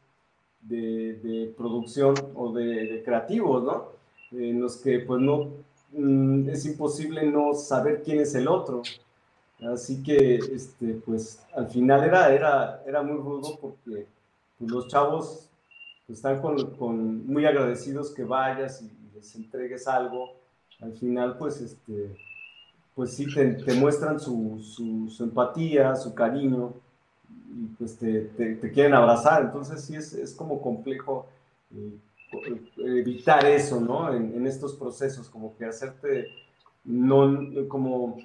[0.61, 3.88] de, de producción o de, de creativos, ¿no?
[4.32, 5.48] En los que pues no
[5.92, 8.82] Mm, es imposible no saber quién es el otro.
[9.72, 14.06] Así que, este, pues, al final era, era, era muy rudo porque
[14.58, 15.48] pues, los chavos
[16.06, 20.32] pues, están con, con, muy agradecidos que vayas y les entregues algo.
[20.80, 22.16] Al final, pues, este,
[22.94, 26.74] pues sí, te, te muestran su, su, empatía, su cariño
[27.53, 29.42] y pues te, te, quieren abrazar.
[29.42, 31.26] Entonces, sí, es, es como complejo.
[31.74, 31.98] Eh,
[32.76, 34.12] evitar eso, ¿no?
[34.12, 36.26] En, estos procesos, como que hacerte,
[36.84, 38.18] no, como,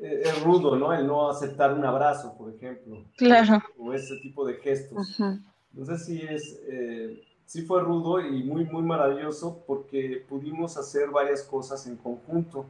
[0.00, 0.92] eh, es rudo, ¿no?
[0.92, 3.04] El no aceptar un abrazo, por ejemplo.
[3.16, 3.62] Claro.
[3.78, 5.18] O ese tipo de gestos.
[5.72, 11.42] Entonces sí es, eh, sí fue rudo y muy, muy maravilloso porque pudimos hacer varias
[11.42, 12.66] cosas en conjunto.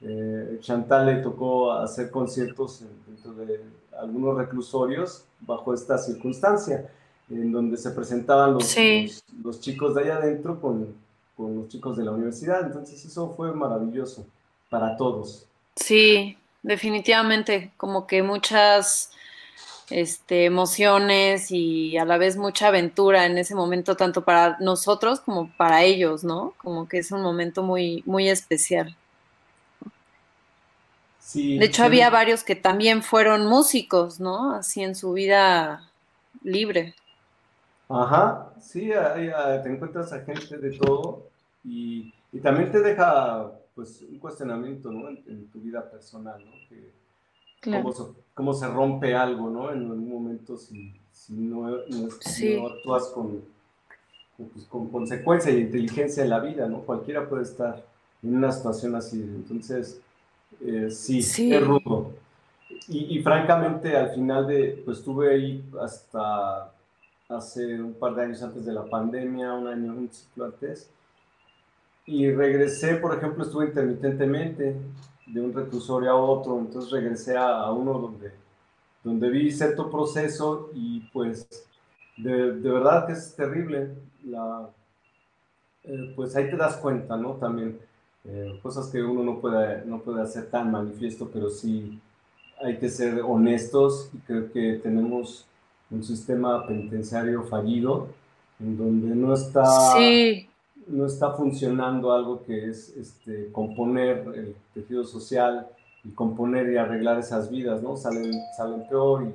[0.00, 3.60] Eh, Chantal le tocó hacer conciertos dentro de
[4.00, 6.90] algunos reclusorios bajo esta circunstancia
[7.30, 8.76] en donde se presentaban los,
[9.42, 10.94] los, chicos de allá adentro con,
[11.36, 12.66] con, los chicos de la universidad.
[12.66, 14.26] Entonces eso fue maravilloso
[14.68, 15.46] para todos.
[15.76, 19.12] Sí, definitivamente, como que muchas,
[19.88, 25.50] este, emociones y a la vez mucha aventura en ese momento, tanto para nosotros como
[25.56, 26.54] para ellos, ¿no?
[26.58, 28.96] Como que es un momento muy, muy especial.
[31.24, 31.86] Sí, De hecho, sí.
[31.86, 34.52] había varios que también fueron músicos, ¿no?
[34.52, 35.88] Así en su vida
[36.42, 36.94] libre.
[37.88, 39.30] Ajá, sí, hay-
[39.62, 41.28] te encuentras a gente de todo
[41.64, 45.08] y, y también te deja pues un cuestionamiento, ¿no?
[45.08, 46.52] En, en tu vida personal, ¿no?
[46.68, 46.90] Que,
[47.60, 47.84] Claro.
[47.84, 48.02] cómo, se,
[48.34, 49.70] cómo se rompe algo, ¿no?
[49.70, 52.58] En algún momento si, si no, no- Sí.
[52.60, 53.40] no actúas con,
[54.36, 56.80] con, pues, con consecuencia y inteligencia en la vida, ¿no?
[56.80, 57.84] Cualquiera puede estar
[58.24, 59.20] en una situación así.
[59.22, 60.00] Entonces,
[60.64, 61.52] eh, sí, Sí.
[61.54, 62.12] es rudo.
[62.88, 66.72] Y, y francamente, al final de, pues estuve ahí hasta
[67.28, 70.90] hace un par de años antes de la pandemia, un año, un ciclo antes.
[72.06, 74.76] Y regresé, por ejemplo, estuve intermitentemente
[75.26, 78.32] de un reclusorio a otro, entonces regresé a, a uno donde,
[79.04, 81.48] donde vi cierto proceso y pues
[82.16, 83.90] de, de verdad que es terrible.
[84.24, 84.68] La,
[85.84, 87.34] eh, pues ahí te das cuenta, ¿no?
[87.34, 87.78] También
[88.24, 91.98] eh, cosas que uno no puede, no puede hacer tan manifiesto, pero sí
[92.62, 95.46] hay que ser honestos y creo que tenemos
[95.90, 98.08] un sistema penitenciario fallido
[98.60, 99.64] en donde no está
[99.96, 100.48] Sí,
[100.86, 105.68] no está funcionando algo que es este, componer el tejido social
[106.04, 107.96] y componer y arreglar esas vidas, ¿no?
[107.96, 109.32] Salen, salen peor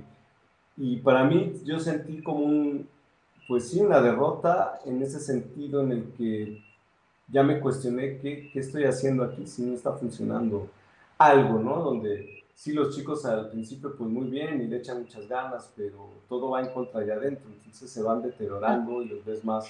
[0.77, 2.87] y, y para mí yo sentí como un,
[3.47, 6.61] pues sí, una derrota en ese sentido en el que
[7.27, 10.69] ya me cuestioné qué, qué estoy haciendo aquí si no está funcionando
[11.17, 11.81] algo, ¿no?
[11.81, 16.09] Donde sí los chicos al principio pues muy bien y le echan muchas ganas, pero
[16.27, 19.69] todo va en contra de adentro, entonces se van deteriorando y los ves más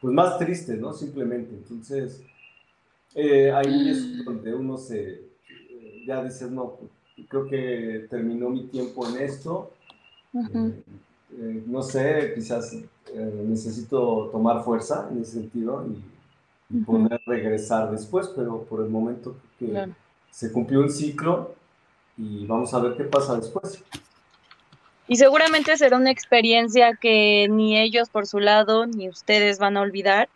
[0.00, 0.92] pues más tristes, ¿no?
[0.92, 1.54] Simplemente.
[1.54, 2.22] Entonces,
[3.14, 6.76] eh, ahí es donde uno se, eh, ya dices, no,
[7.28, 9.70] creo que terminó mi tiempo en esto.
[10.32, 10.58] Ujú.
[10.58, 10.82] Eh,
[11.38, 16.13] eh, no sé, quizás eh, necesito tomar fuerza en ese sentido y,
[16.70, 19.92] y poder regresar después, pero por el momento que Claro.
[20.30, 21.54] se cumplió un ciclo
[22.16, 23.82] y vamos a ver qué pasa después.
[25.06, 29.82] Y seguramente será una experiencia que ni ellos por su lado ni ustedes van a
[29.82, 30.28] olvidar.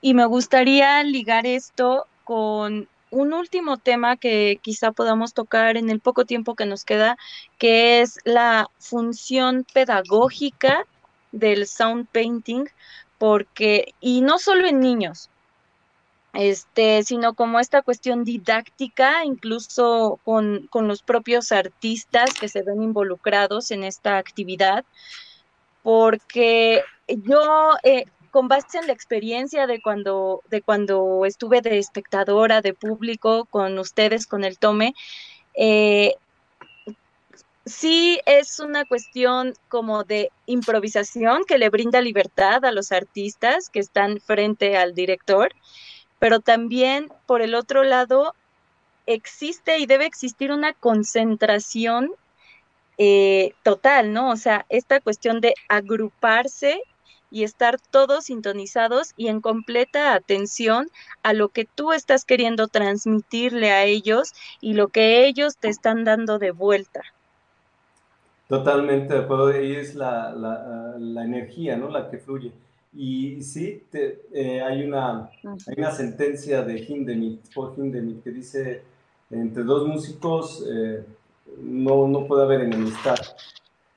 [0.00, 6.00] Y me gustaría ligar esto con un último tema que quizá podamos tocar en el
[6.00, 7.16] poco tiempo que nos queda,
[7.58, 10.84] que es la función pedagógica
[11.32, 12.64] del sound painting,
[13.18, 15.30] porque, y no solo en niños,
[16.32, 22.82] este, sino como esta cuestión didáctica, incluso con, con los propios artistas que se ven
[22.82, 24.84] involucrados en esta actividad,
[25.82, 32.60] porque yo, eh, con base en la experiencia de cuando, de cuando estuve de espectadora,
[32.60, 34.94] de público, con ustedes, con el Tome,
[35.54, 36.14] eh,
[37.64, 43.80] sí es una cuestión como de improvisación que le brinda libertad a los artistas que
[43.80, 45.52] están frente al director,
[46.18, 48.34] pero también por el otro lado
[49.06, 52.10] existe y debe existir una concentración
[52.98, 54.30] eh, total, ¿no?
[54.30, 56.82] O sea, esta cuestión de agruparse
[57.30, 60.88] y estar todos sintonizados y en completa atención
[61.22, 66.04] a lo que tú estás queriendo transmitirle a ellos y lo que ellos te están
[66.04, 67.02] dando de vuelta.
[68.48, 71.88] Totalmente de acuerdo, ahí es la, la, la energía, ¿no?
[71.90, 72.52] La que fluye.
[72.92, 78.82] Y sí, te, eh, hay, una, hay una sentencia de Hindemith, Paul Hindemith, que dice,
[79.30, 81.04] entre dos músicos eh,
[81.62, 83.16] no, no puede haber enemistad.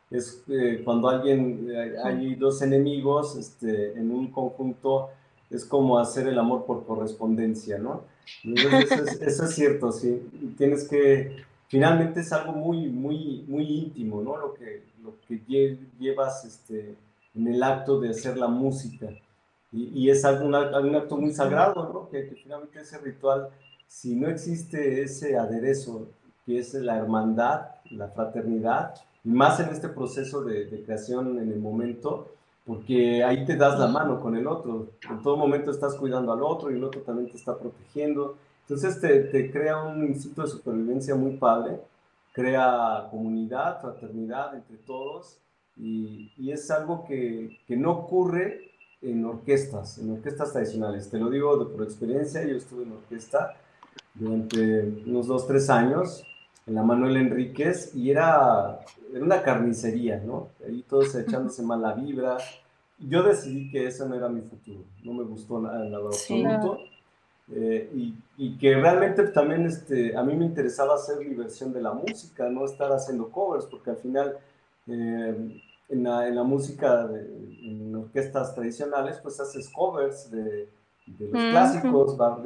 [0.10, 5.10] Es eh, cuando alguien, eh, hay dos enemigos este, en un conjunto,
[5.50, 8.04] es como hacer el amor por correspondencia, ¿no?
[8.44, 10.22] Entonces, eso, es, eso es cierto, sí.
[10.58, 11.38] Tienes que,
[11.68, 14.38] finalmente es algo muy, muy, muy íntimo, ¿no?
[14.38, 15.42] Lo que, lo que
[16.00, 16.96] llevas este,
[17.36, 19.10] en el acto de hacer la música.
[19.72, 22.10] Y, y es algo, un acto muy sagrado, ¿no?
[22.10, 23.50] Que, que, finalmente ese ritual,
[23.88, 26.08] si no existe ese aderezo,
[26.46, 31.52] que es la hermandad, la fraternidad, y más en este proceso de, de creación en
[31.52, 32.28] el momento,
[32.66, 36.44] porque ahí te das la mano con el otro, en todo momento estás cuidando al
[36.44, 38.36] otro y el otro también te está protegiendo.
[38.62, 41.80] Entonces te, te crea un instinto de supervivencia muy padre,
[42.34, 45.38] crea comunidad, fraternidad entre todos
[45.82, 48.70] y, y es algo que, que, no ocurre
[49.02, 51.10] en orquestas, en orquestas tradicionales.
[51.10, 53.56] Te lo digo de, por experiencia, yo estuve en orquesta
[54.14, 56.24] durante unos dos, tres años
[56.68, 58.80] en la Manuel Enríquez y era,
[59.12, 60.50] era una carnicería, ¿no?
[60.66, 62.38] Ahí todos echándose mala vibra.
[63.00, 66.46] Yo decidí que eso no era mi futuro, no me gustó nada en Sí.
[66.46, 66.84] absoluto.
[67.54, 71.82] Eh, y, y, que realmente también este, a mí me interesaba hacer mi versión de
[71.82, 74.38] la música, no estar haciendo covers, porque al final
[74.88, 75.62] eh,
[75.92, 77.20] en, la, en, la, música, de,
[77.64, 80.70] en orquestas tradicionales, pues haces covers de,
[81.06, 82.42] de los clásicos, va,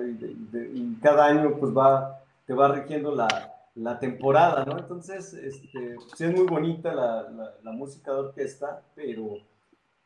[0.74, 4.78] y cada año pues va, te va rigiendo la, la temporada, ¿no?
[4.78, 9.38] Entonces, este, sí es muy bonita la, la, la, música de orquesta, pero,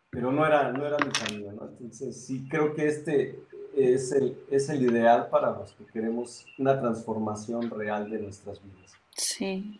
[0.09, 1.67] pero no, era, no era mi camino, ¿no?
[1.67, 3.39] Entonces, sí creo que este
[3.75, 8.93] es el, es el ideal para los que queremos una transformación real de nuestras vidas.
[9.15, 9.79] Sí.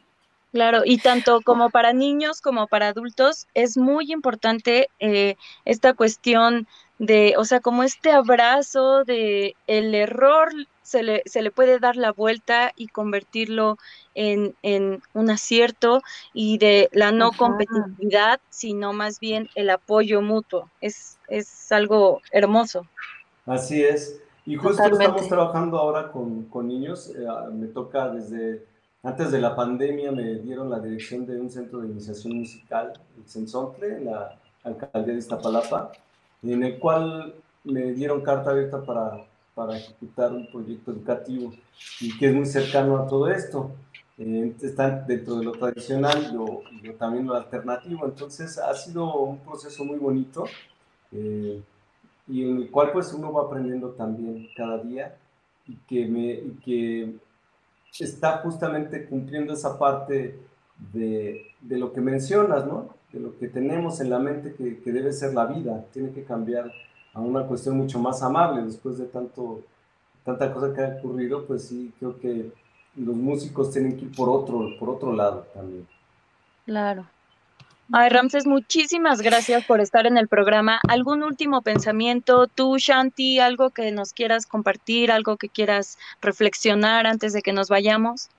[0.52, 6.68] Claro, y tanto como para niños como para adultos es muy importante eh, esta cuestión
[6.98, 11.96] de, o sea, como este abrazo de el error se le, se le puede dar
[11.96, 13.78] la vuelta y convertirlo
[14.16, 16.02] en, en un acierto
[16.34, 20.68] y de la no competitividad, sino más bien el apoyo mutuo.
[20.82, 22.88] Es, es algo hermoso.
[23.46, 24.20] Así es.
[24.48, 27.14] Y justo estamos trabajando ahora con, con niños.
[27.16, 28.66] Eh, me toca desde
[29.04, 33.28] antes de la pandemia me dieron la dirección de un centro de iniciación musical, el
[33.28, 35.92] Sensontle, en la alcaldía de Iztapalapa,
[36.44, 37.34] en el cual
[37.64, 39.26] me dieron carta abierta para,
[39.56, 41.54] para ejecutar un proyecto educativo
[42.02, 43.72] y que es muy cercano a todo esto.
[44.18, 48.06] Eh, está dentro de lo tradicional y, yo, también lo alternativo.
[48.06, 50.44] Entonces ha sido un proceso muy bonito
[51.14, 51.62] eh,
[52.28, 55.16] y en el cual pues uno va aprendiendo también cada día
[55.66, 57.16] y que, me, y que
[58.00, 60.40] está justamente cumpliendo esa parte
[60.94, 62.90] de, de, lo que mencionas, ¿no?
[63.12, 65.86] De lo que tenemos en la mente que, que, debe ser la vida.
[65.92, 66.72] Tiene que cambiar
[67.14, 69.62] a una cuestión mucho más amable después de tanto,
[70.24, 72.52] tanta cosa que ha ocurrido, pues sí, creo que
[72.96, 75.88] los músicos tienen que ir por otro, por otro lado también.
[76.66, 77.06] Claro.
[77.92, 80.80] Ay, Ramses, muchísimas gracias por estar en el programa.
[80.88, 82.46] ¿Algún último pensamiento?
[82.46, 87.68] Tú, Shanti, algo que nos quieras compartir, algo que quieras reflexionar antes de que nos
[87.68, 88.30] vayamos?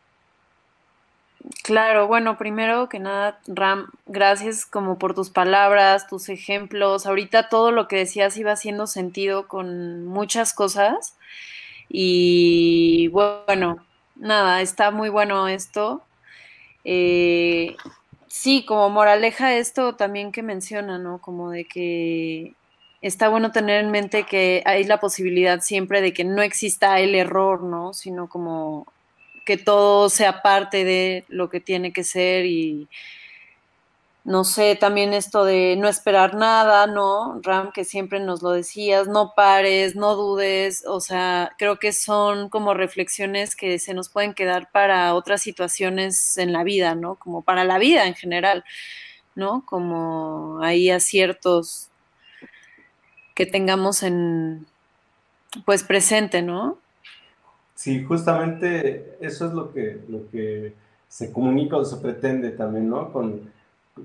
[1.64, 7.06] Claro, bueno, primero que nada, Ram, gracias como por tus palabras, tus ejemplos.
[7.06, 11.16] Ahorita todo lo que decías iba haciendo sentido con muchas cosas.
[11.88, 13.84] Y bueno,
[14.14, 16.04] nada, está muy bueno esto.
[16.84, 17.76] Eh,
[18.30, 21.20] sí, como moraleja esto también que menciona, ¿no?
[21.20, 22.54] Como de que
[23.02, 27.14] está bueno tener en mente que hay la posibilidad siempre de que no exista el
[27.14, 27.92] error, ¿no?
[27.92, 28.86] Sino como
[29.44, 32.88] que todo sea parte de lo que tiene que ser y
[34.24, 37.40] no sé, también esto de no esperar nada, ¿no?
[37.42, 42.50] Ram, que siempre nos lo decías, no pares, no dudes, o sea, creo que son
[42.50, 47.14] como reflexiones que se nos pueden quedar para otras situaciones en la vida, ¿no?
[47.14, 48.64] Como para la vida en general,
[49.34, 49.64] ¿no?
[49.64, 51.88] Como hay aciertos
[53.34, 54.66] que tengamos en,
[55.64, 56.78] pues presente, ¿no?
[57.74, 60.74] Sí, justamente eso es lo que, lo que
[61.08, 63.10] se comunica o se pretende también, ¿no?
[63.10, 63.50] Con,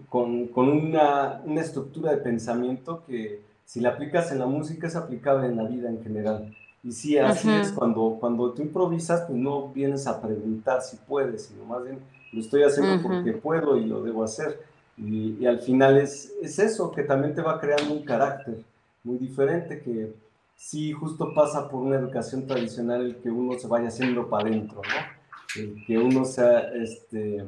[0.10, 4.96] con, con una, una, estructura de pensamiento que si la aplicas en la música es
[4.96, 6.56] aplicable en la vida en general.
[6.84, 11.46] Y sí, así es, cuando, cuando tú improvisas, pues no vienes a preguntar si puedes,
[11.46, 12.00] sino más bien
[12.32, 14.62] lo estoy haciendo porque puedo y lo debo hacer.
[14.98, 18.60] Y, y, al final es, es eso, que también te va creando un carácter
[19.04, 20.14] muy diferente, que
[20.56, 24.82] sí justo pasa por una educación tradicional el que uno se vaya haciendo para adentro,
[24.84, 25.62] ¿no?
[25.62, 27.46] El que uno sea, este,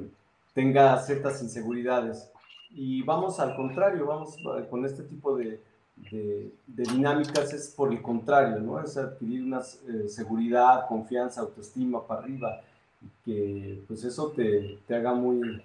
[0.57, 2.31] tenga ciertas inseguridades.
[2.71, 5.61] Y vamos al contrario, vamos eh, con este tipo de,
[6.65, 8.81] dinámicas, es por el contrario, ¿no?
[8.81, 12.61] Es adquirir una eh, seguridad, confianza, autoestima para arriba,
[13.23, 15.61] que pues eso te, haga muy,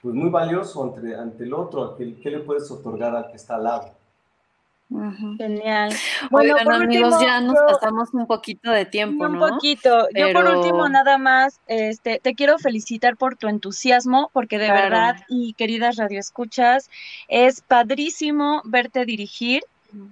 [0.00, 3.56] pues muy valioso ante, ante el otro, ¿qué, ¿qué le puedes otorgar al que está
[3.56, 3.97] al lado?
[4.90, 5.94] Genial.
[6.30, 9.44] Bueno, amigos, ya nos pasamos un poquito de tiempo, ¿no?
[9.44, 10.08] Un poquito.
[10.14, 15.16] Yo por último nada más, este, te quiero felicitar por tu entusiasmo, porque de verdad
[15.28, 16.90] y queridas radioescuchas,
[17.28, 19.62] es padrísimo verte dirigir,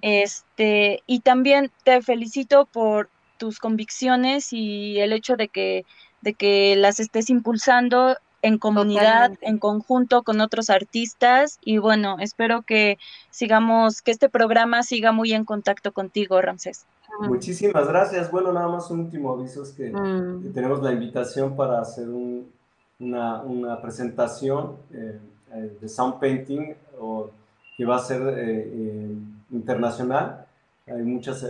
[0.02, 3.08] este, y también te felicito por
[3.38, 5.84] tus convicciones y el hecho de que
[6.22, 8.16] de que las estés impulsando
[8.46, 12.96] en comunidad, en conjunto con otros artistas y bueno, espero que
[13.30, 16.86] sigamos, que este programa siga muy en contacto contigo, Ramsés.
[17.22, 18.30] Muchísimas gracias.
[18.30, 20.52] Bueno, nada más un último aviso es que, mm.
[20.52, 25.18] tenemos la invitación para hacer una, una, presentación eh,
[25.52, 27.30] eh, de sound painting o,
[27.76, 29.12] que va a ser eh,
[29.50, 30.46] internacional.
[30.86, 31.44] Hay muchas,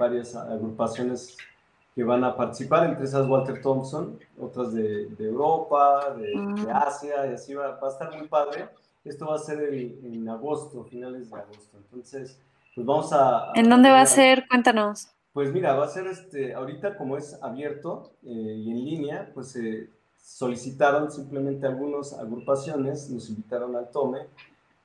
[0.00, 1.36] varias agrupaciones
[1.94, 7.26] que van a participar, entre esas Walter Thompson, otras de, de Europa, de, de, Asia,
[7.26, 8.68] y así va, va, a estar muy padre.
[9.04, 11.76] Esto va a ser en agosto, finales de agosto.
[11.78, 12.38] Entonces,
[12.74, 13.52] pues vamos a...
[13.54, 14.46] ¿En dónde va a ser?
[14.48, 15.08] Cuéntanos.
[15.32, 19.52] Pues mira, va a ser este, ahorita como es abierto eh, y en línea, pues
[19.52, 19.88] se
[20.22, 24.26] solicitaron simplemente algunas agrupaciones, nos invitaron al tome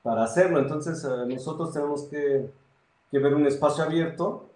[0.02, 0.60] para hacerlo.
[0.60, 2.48] Entonces eh, nosotros tenemos que,
[3.10, 4.48] que, ver un espacio abierto,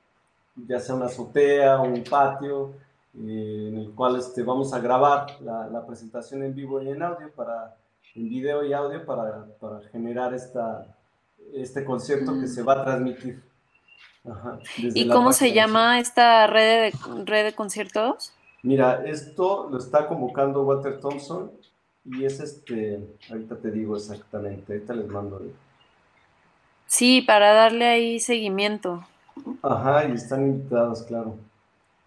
[0.56, 2.74] ya sea una azotea o un patio,
[3.14, 7.02] eh, en el cual este, vamos a grabar la, la, presentación en vivo y en
[7.02, 7.76] audio, para,
[8.14, 10.86] en video y audio, para, para generar esta,
[11.52, 13.42] este concierto que se va a transmitir.
[14.28, 18.32] Ajá, ¿Y cómo se llama esta red de, red de conciertos?
[18.62, 21.50] Mira, esto lo está convocando Walter Thompson
[22.04, 25.40] y es este, ahorita te digo exactamente, ahorita les mando.
[26.86, 29.06] Sí, para darle ahí seguimiento.
[29.62, 31.36] Ajá, y están invitados, claro.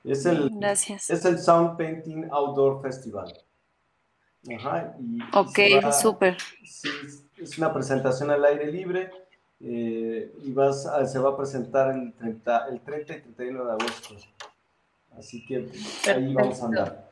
[0.04, 1.10] Es el, Gracias.
[1.10, 3.34] Es el Sound Painting Outdoor Festival.
[4.58, 6.38] Ajá, y ok, súper.
[6.66, 6.90] Sí,
[7.38, 9.10] es una presentación al aire libre
[9.62, 14.16] eh, y vas se va a presentar el 30, el 30 y 31 de agosto.
[15.18, 15.70] Así que
[16.10, 17.12] ahí vamos a andar.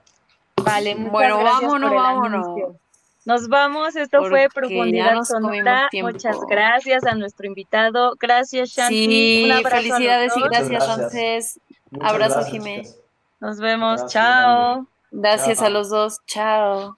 [0.62, 2.76] Vale, bueno, vámonos, vámonos.
[3.24, 5.90] Nos vamos, esto fue Profundidad Sonora.
[6.02, 8.16] Muchas gracias a nuestro invitado.
[8.20, 9.06] Gracias, Shanti.
[9.06, 11.60] Sí, Un abrazo felicidades y gracias, Frances.
[12.00, 13.00] Abrazo, Jiménez.
[13.40, 14.88] Nos vemos, chao.
[15.12, 16.96] Gracias a los dos, chao.